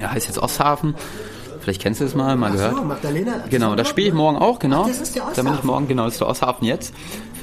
[0.00, 0.94] ja, heißt jetzt Osthafen.
[1.70, 2.76] Vielleicht kennst du es mal, mal Ach gehört.
[2.78, 3.44] So, Magdalena.
[3.48, 4.82] Genau, da spiele ich morgen auch, genau.
[4.82, 5.44] Ach, das ist der Osthafen.
[5.44, 6.92] Da bin ich morgen, genau, das ist der Osthafen jetzt.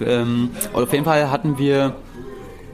[0.02, 1.96] Ähm, auf jeden Fall hatten wir,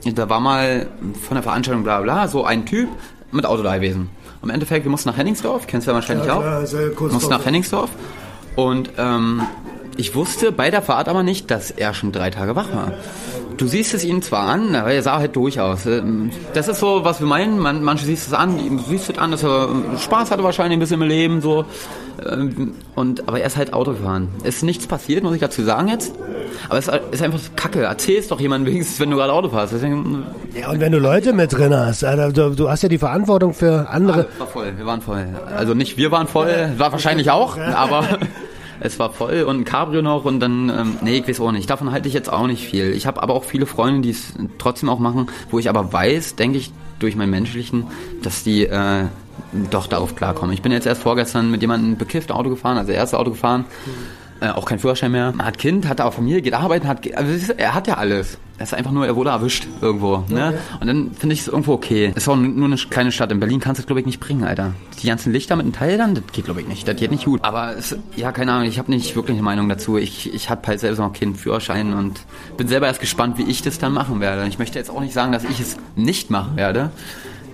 [0.04, 0.88] da war mal
[1.22, 2.90] von der Veranstaltung bla bla, so ein Typ
[3.32, 4.10] mit Auto da gewesen.
[4.42, 6.72] Im Endeffekt, wir mussten nach Henningsdorf, kennst du ja wahrscheinlich ja, klar, auch.
[6.72, 7.92] Wir mussten nach Henningsdorf.
[8.56, 9.44] Und ähm,
[9.96, 12.94] ich wusste bei der Fahrt aber nicht, dass er schon drei Tage wach war.
[13.58, 15.86] Du siehst es ihnen zwar an, aber er sah halt durchaus.
[15.86, 17.60] Ähm, das ist so, was wir meinen.
[17.60, 20.80] Man, manche siehst es an, du siehst es an, dass er Spaß hatte wahrscheinlich ein
[20.80, 21.66] bisschen im Leben, so.
[22.26, 24.30] Ähm, und, aber er ist halt Auto gefahren.
[24.44, 26.14] Es ist nichts passiert, muss ich dazu sagen jetzt.
[26.70, 27.84] Aber es ist einfach Kacke.
[27.84, 29.74] Erzähl es doch jemandem wenigstens, wenn du gerade Auto fährst.
[29.74, 30.24] Deswegen,
[30.60, 33.54] ja, und wenn du Leute mit drin hast, also du, du hast ja die Verantwortung
[33.54, 34.28] für andere.
[34.38, 35.26] Ah, war voll, wir waren voll.
[35.56, 38.04] Also nicht wir waren voll, war wahrscheinlich auch, aber
[38.80, 41.70] es war voll und ein Cabrio noch und dann, ähm, nee, ich weiß auch nicht.
[41.70, 42.92] Davon halte ich jetzt auch nicht viel.
[42.92, 46.36] Ich habe aber auch viele Freunde, die es trotzdem auch machen, wo ich aber weiß,
[46.36, 47.88] denke ich, durch meinen menschlichen,
[48.22, 49.06] dass die äh,
[49.72, 50.54] doch darauf klarkommen.
[50.54, 53.66] Ich bin jetzt erst vorgestern mit jemandem bekifft Auto gefahren, also erste Auto gefahren.
[53.86, 55.32] Mhm äh, auch kein Führerschein mehr.
[55.32, 58.38] Man hat Kind, hat auch Familie, geht arbeiten, hat, also er hat ja alles.
[58.58, 60.26] Er ist einfach nur, er wurde erwischt irgendwo.
[60.28, 60.50] Ne?
[60.50, 60.58] Okay.
[60.82, 62.12] Und dann finde ich es irgendwo okay.
[62.14, 63.32] Ist auch nur eine kleine Stadt.
[63.32, 64.74] In Berlin kannst du es, glaube ich, nicht bringen, Alter.
[65.02, 66.88] Die ganzen Lichter mit einem Teil dann, das geht, glaube ich, nicht.
[66.88, 67.44] Das geht nicht gut.
[67.44, 69.98] Aber es, ja, keine Ahnung, ich habe nicht wirklich eine Meinung dazu.
[69.98, 72.22] Ich, ich habe halt selbst noch keinen Führerschein und
[72.58, 74.48] bin selber erst gespannt, wie ich das dann machen werde.
[74.48, 76.92] Ich möchte jetzt auch nicht sagen, dass ich es nicht machen werde.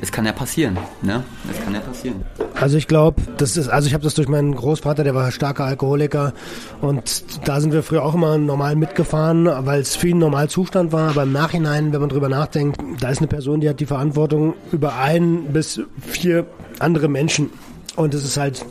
[0.01, 1.23] Es kann ja passieren, ne?
[1.49, 2.23] Es kann ja passieren.
[2.59, 5.65] Also ich glaube, das ist, also ich habe das durch meinen Großvater, der war starker
[5.65, 6.33] Alkoholiker
[6.81, 10.91] und da sind wir früher auch immer normal mitgefahren, weil es für ihn normal Zustand
[10.91, 11.09] war.
[11.09, 14.53] Aber im Nachhinein, wenn man drüber nachdenkt, da ist eine Person, die hat die Verantwortung
[14.71, 16.45] über ein bis vier
[16.79, 17.49] andere Menschen
[17.95, 18.65] und es ist halt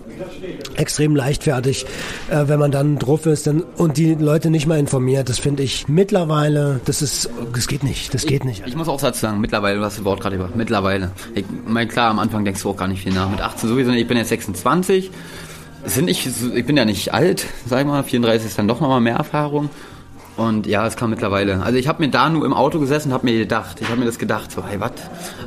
[0.76, 1.86] extrem leichtfertig,
[2.30, 5.28] äh, wenn man dann drauf ist dann, und die Leute nicht mal informiert.
[5.28, 8.62] Das finde ich mittlerweile, das ist, das geht nicht, das geht nicht.
[8.66, 11.12] Ich muss auch dazu sagen, mittlerweile, du hast das Wort gerade über, mittlerweile.
[11.34, 13.30] Ich meine, klar, am Anfang denkst du auch gar nicht viel nach.
[13.30, 15.10] Mit 18 sowieso ich bin jetzt 26.
[15.84, 19.00] Sind nicht, ich bin ja nicht alt, sag ich mal, 34 ist dann doch nochmal
[19.00, 19.70] mehr Erfahrung.
[20.38, 21.62] Und ja, es kam mittlerweile.
[21.64, 23.98] Also ich habe mir da nur im Auto gesessen und habe mir gedacht, ich habe
[23.98, 24.92] mir das gedacht, so, hey, was?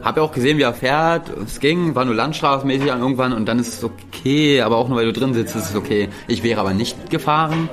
[0.03, 1.29] Habe ja auch gesehen, wie er fährt.
[1.29, 4.97] Es ging, war nur landstraßenmäßig an irgendwann und dann ist es okay, aber auch nur
[4.97, 6.09] weil du drin sitzt, ist es okay.
[6.27, 7.69] Ich wäre aber nicht gefahren,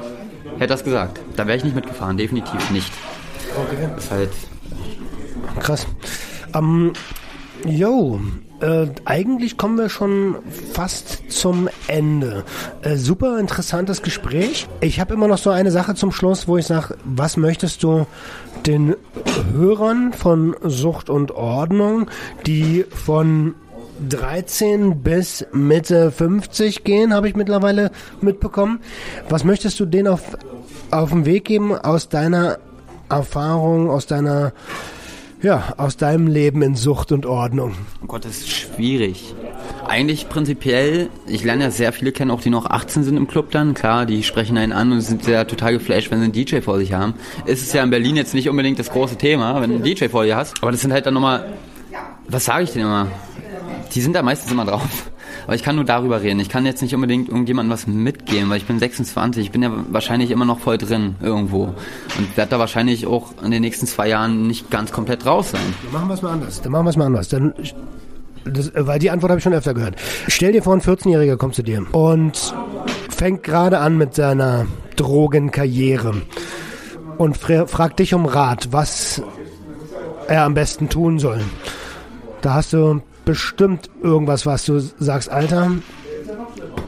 [0.59, 1.21] hätte das gesagt.
[1.35, 2.93] Da wäre ich nicht mitgefahren, definitiv nicht.
[3.57, 3.89] Okay.
[3.97, 4.31] Das ist halt.
[5.59, 5.87] Krass.
[6.55, 6.93] Ähm,
[7.67, 8.21] yo,
[8.61, 10.37] äh, eigentlich kommen wir schon
[10.73, 12.45] fast zum Ende.
[12.83, 14.69] Äh, super interessantes Gespräch.
[14.81, 18.07] Ich habe immer noch so eine Sache zum Schluss, wo ich sage, was möchtest du
[18.67, 18.97] den
[19.53, 22.11] Hörern von Sucht und Ordnung,
[22.47, 23.55] die von
[24.09, 27.91] 13 bis Mitte 50 gehen, habe ich mittlerweile
[28.21, 28.81] mitbekommen.
[29.29, 30.37] Was möchtest du denen auf,
[30.91, 32.59] auf den Weg geben aus deiner
[33.09, 34.53] Erfahrung, aus deiner
[35.43, 37.75] ja, aus deinem Leben in Sucht und Ordnung?
[38.03, 39.35] Oh Gott, das ist schwierig.
[39.87, 43.51] Eigentlich prinzipiell, ich lerne ja sehr viele kennen, auch die noch 18 sind im Club
[43.51, 43.75] dann.
[43.75, 46.79] Klar, die sprechen einen an und sind sehr total geflasht, wenn sie einen DJ vor
[46.79, 47.15] sich haben.
[47.47, 50.07] Ist es ja in Berlin jetzt nicht unbedingt das große Thema, wenn du einen DJ
[50.09, 50.63] vor dir hast.
[50.63, 51.53] Aber das sind halt dann nochmal,
[52.29, 53.09] was sage ich denn immer?
[53.95, 55.11] Die sind da meistens immer drauf.
[55.45, 56.41] Aber ich kann nur darüber reden.
[56.41, 59.45] Ich kann jetzt nicht unbedingt irgendjemandem was mitgeben, weil ich bin 26.
[59.47, 61.75] Ich bin ja wahrscheinlich immer noch voll drin irgendwo.
[62.19, 65.61] Und werde da wahrscheinlich auch in den nächsten zwei Jahren nicht ganz komplett raus sein.
[65.85, 66.61] Dann machen wir es mal anders.
[66.61, 67.29] Dann machen wir es mal anders.
[67.29, 67.55] Dann,
[68.45, 69.97] das, weil die Antwort habe ich schon öfter gehört.
[70.29, 72.55] Stell dir vor, ein 14-Jähriger kommt zu dir und
[73.11, 74.67] fängt gerade an mit seiner
[74.97, 76.23] Drogenkarriere
[77.19, 79.23] und fragt dich um Rat, was
[80.29, 81.41] er am besten tun soll.
[82.41, 85.73] Da hast du bestimmt irgendwas, was du sagst, Alter,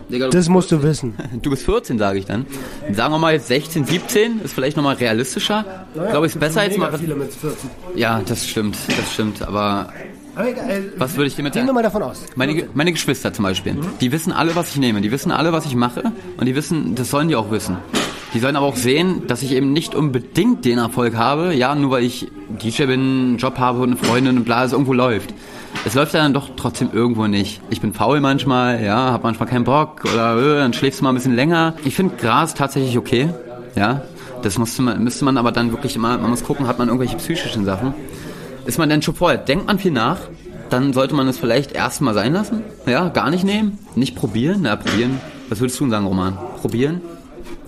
[0.08, 1.14] Digga, das musst du wissen.
[1.42, 2.46] Du bist 14, sage ich dann.
[2.92, 5.86] Sagen wir mal jetzt 16, 17, ist vielleicht nochmal realistischer.
[5.94, 6.96] Ich glaube, es ist besser jetzt mal.
[6.98, 7.68] Viele mit 14.
[7.94, 9.42] Ja, das stimmt, das stimmt.
[9.42, 9.92] Aber
[10.38, 12.24] egal, was würde ich dir mit Gehen wir mal davon aus.
[12.36, 15.02] meine, meine Geschwister zum Beispiel, die wissen alle, was ich nehme.
[15.02, 16.04] Die wissen alle, was ich mache.
[16.38, 17.76] Und die wissen, das sollen die auch wissen.
[18.32, 21.90] Die sollen aber auch sehen, dass ich eben nicht unbedingt den Erfolg habe, ja, nur
[21.90, 22.28] weil ich
[22.62, 25.34] DJ bin, einen Job habe und eine Freundin und bla, es irgendwo läuft.
[25.86, 27.62] Es läuft ja dann doch trotzdem irgendwo nicht.
[27.70, 31.10] Ich bin faul manchmal, ja, hab manchmal keinen Bock oder äh, dann schläfst du mal
[31.10, 31.74] ein bisschen länger.
[31.84, 33.30] Ich finde Gras tatsächlich okay,
[33.74, 34.02] ja.
[34.42, 37.16] Das musste man, müsste man aber dann wirklich immer, man muss gucken, hat man irgendwelche
[37.16, 37.94] psychischen Sachen.
[38.66, 40.18] Ist man denn schon vorher, denkt man viel nach,
[40.68, 44.76] dann sollte man es vielleicht erstmal sein lassen, ja, gar nicht nehmen, nicht probieren, na,
[44.76, 45.20] probieren.
[45.48, 46.38] Was würdest du denn sagen, Roman?
[46.60, 47.00] Probieren?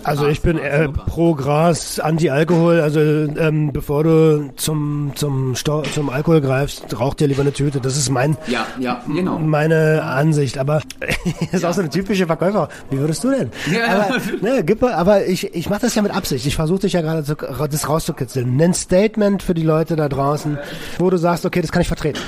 [0.05, 2.81] Also ich bin äh, pro Gras, Anti-Alkohol.
[2.81, 7.81] Also ähm, bevor du zum zum Sto zum Alkohol greifst, rauch dir lieber eine Tüte.
[7.81, 9.39] Das ist mein Ja, ja, genau.
[9.39, 10.59] meine Ansicht.
[10.59, 10.83] Aber
[11.53, 12.69] ist auch so eine typische Verkäufer.
[12.91, 13.51] Wie würdest du denn?
[13.73, 14.07] Ja.
[14.07, 16.47] Aber, ne, gib mal, aber ich ich mache das ja mit Absicht.
[16.47, 18.57] Ich versuche dich ja gerade zu, das rauszukitzeln.
[18.57, 20.59] Nenn Statement für die Leute da draußen,
[20.99, 22.21] wo du sagst, okay, das kann ich vertreten.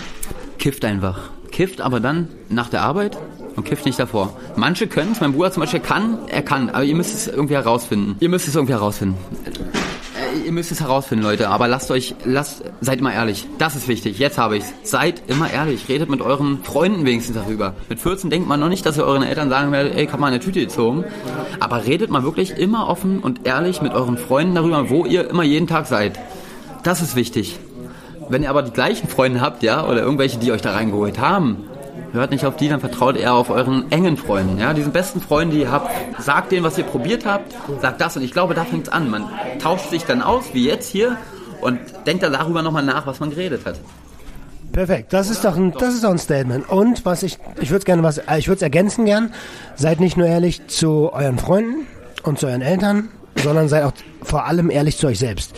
[0.59, 1.31] Kifft einfach.
[1.51, 3.17] Kifft aber dann nach der Arbeit
[3.57, 4.37] und kifft nicht davor.
[4.57, 7.55] Manche können es, mein Bruder zum Beispiel kann, er kann, aber ihr müsst es irgendwie
[7.55, 8.17] herausfinden.
[8.21, 9.17] Ihr müsst es irgendwie herausfinden.
[9.45, 9.51] Äh,
[10.45, 13.47] Ihr müsst es herausfinden, Leute, aber lasst euch, lasst, seid immer ehrlich.
[13.59, 14.19] Das ist wichtig.
[14.19, 14.73] Jetzt habe ich's.
[14.83, 15.89] Seid immer ehrlich.
[15.89, 17.75] Redet mit euren Freunden wenigstens darüber.
[17.89, 20.21] Mit 14 denkt man noch nicht, dass ihr euren Eltern sagen werdet, ey, ich hab
[20.21, 21.05] mal eine Tüte gezogen.
[21.61, 25.45] Aber redet mal wirklich immer offen und ehrlich mit euren Freunden darüber, wo ihr immer
[25.45, 26.19] jeden Tag seid.
[26.83, 27.59] Das ist wichtig.
[28.29, 31.65] Wenn ihr aber die gleichen Freunde habt, ja, oder irgendwelche, die euch da reingeholt haben,
[32.15, 35.55] hört nicht auf die, dann vertraut eher auf euren engen Freunden, ja, diesen besten Freunden,
[35.55, 35.91] die ihr habt.
[36.19, 39.11] Sagt denen, was ihr probiert habt, sagt das und ich glaube, da fängt's an.
[39.11, 41.17] Man tauscht sich dann aus, wie jetzt hier,
[41.61, 43.81] und denkt dann darüber nochmal nach, was man geredet hat.
[44.73, 46.69] Perfekt, das ist doch ein, das ist doch ein Statement.
[46.69, 49.33] Und was ich, ich würde gerne was, äh, ich würde es ergänzen gern.
[49.77, 51.87] Seid nicht nur ehrlich zu euren Freunden
[52.25, 53.93] und zu euren Eltern, sondern seid auch
[54.23, 55.55] vor allem ehrlich zu euch selbst.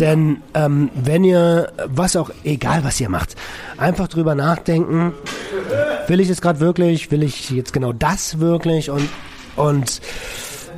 [0.00, 3.36] Denn ähm, wenn ihr, was auch, egal was ihr macht,
[3.76, 5.12] einfach drüber nachdenken,
[6.08, 9.08] will ich es gerade wirklich, will ich jetzt genau das wirklich und,
[9.56, 10.00] und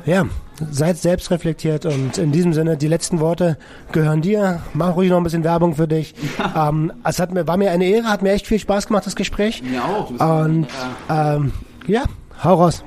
[0.05, 0.25] ja,
[0.71, 3.57] seid selbst reflektiert und in diesem Sinne, die letzten Worte
[3.91, 4.61] gehören dir.
[4.73, 6.15] Mach ruhig noch ein bisschen Werbung für dich.
[6.55, 9.15] ähm, es hat mir, war mir eine Ehre, hat mir echt viel Spaß gemacht, das
[9.15, 9.61] Gespräch.
[9.63, 10.09] Mir auch.
[10.09, 10.67] Und
[11.09, 11.51] ähm,
[11.87, 12.03] ja,
[12.43, 12.83] hau raus.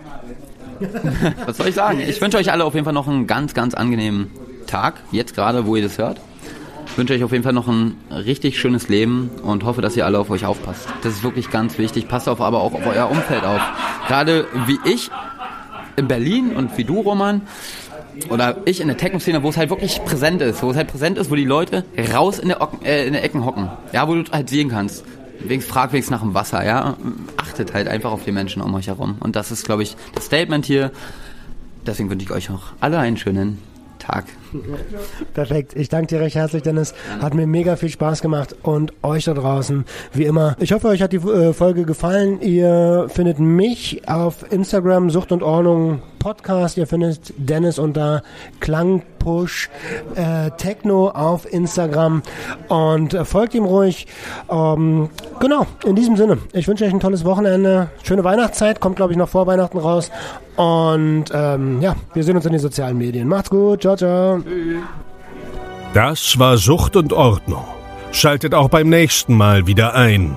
[1.45, 2.01] Was soll ich sagen?
[2.01, 4.31] Ich wünsche euch alle auf jeden Fall noch einen ganz, ganz angenehmen
[4.67, 6.21] Tag, jetzt gerade, wo ihr das hört.
[6.97, 10.19] wünsche euch auf jeden Fall noch ein richtig schönes Leben und hoffe, dass ihr alle
[10.19, 10.89] auf euch aufpasst.
[11.03, 12.09] Das ist wirklich ganz wichtig.
[12.09, 13.61] Passt auf aber auch auf euer Umfeld auf.
[14.09, 15.11] Gerade wie ich
[15.97, 17.43] in Berlin und wie du, Roman,
[18.29, 21.19] oder ich in der Techno-Szene, wo es halt wirklich präsent ist, wo es halt präsent
[21.19, 23.71] ist, wo die Leute raus in der, Ocken, äh, in der Ecken hocken.
[23.93, 25.05] Ja, wo du halt sehen kannst.
[25.41, 26.97] Wenigstens frag wenigstens nach dem Wasser, ja.
[27.37, 29.17] Achtet halt einfach auf die Menschen um euch herum.
[29.21, 30.91] Und das ist, glaube ich, das Statement hier.
[31.87, 33.59] Deswegen wünsche ich euch auch alle einen schönen
[34.01, 34.25] Tag.
[35.35, 35.77] Perfekt.
[35.77, 36.95] Ich danke dir recht herzlich, Dennis.
[37.21, 40.57] Hat mir mega viel Spaß gemacht und euch da draußen, wie immer.
[40.59, 42.41] Ich hoffe, euch hat die äh, Folge gefallen.
[42.41, 46.77] Ihr findet mich auf Instagram Sucht und Ordnung Podcast.
[46.77, 48.23] Ihr findet Dennis unter
[48.61, 49.69] Klangpush
[50.15, 52.23] äh, Techno auf Instagram
[52.69, 54.07] und äh, folgt ihm ruhig.
[54.49, 55.11] Ähm,
[55.41, 56.39] genau, in diesem Sinne.
[56.53, 57.91] Ich wünsche euch ein tolles Wochenende.
[58.05, 58.79] Schöne Weihnachtszeit.
[58.79, 60.13] Kommt, glaube ich, noch vor Weihnachten raus.
[60.55, 63.27] Und ähm, ja, wir sehen uns in den sozialen Medien.
[63.27, 63.81] Macht's gut.
[63.81, 64.41] Ciao, ciao.
[65.95, 67.65] Das war Sucht und Ordnung.
[68.13, 70.37] Schaltet auch beim nächsten Mal wieder ein.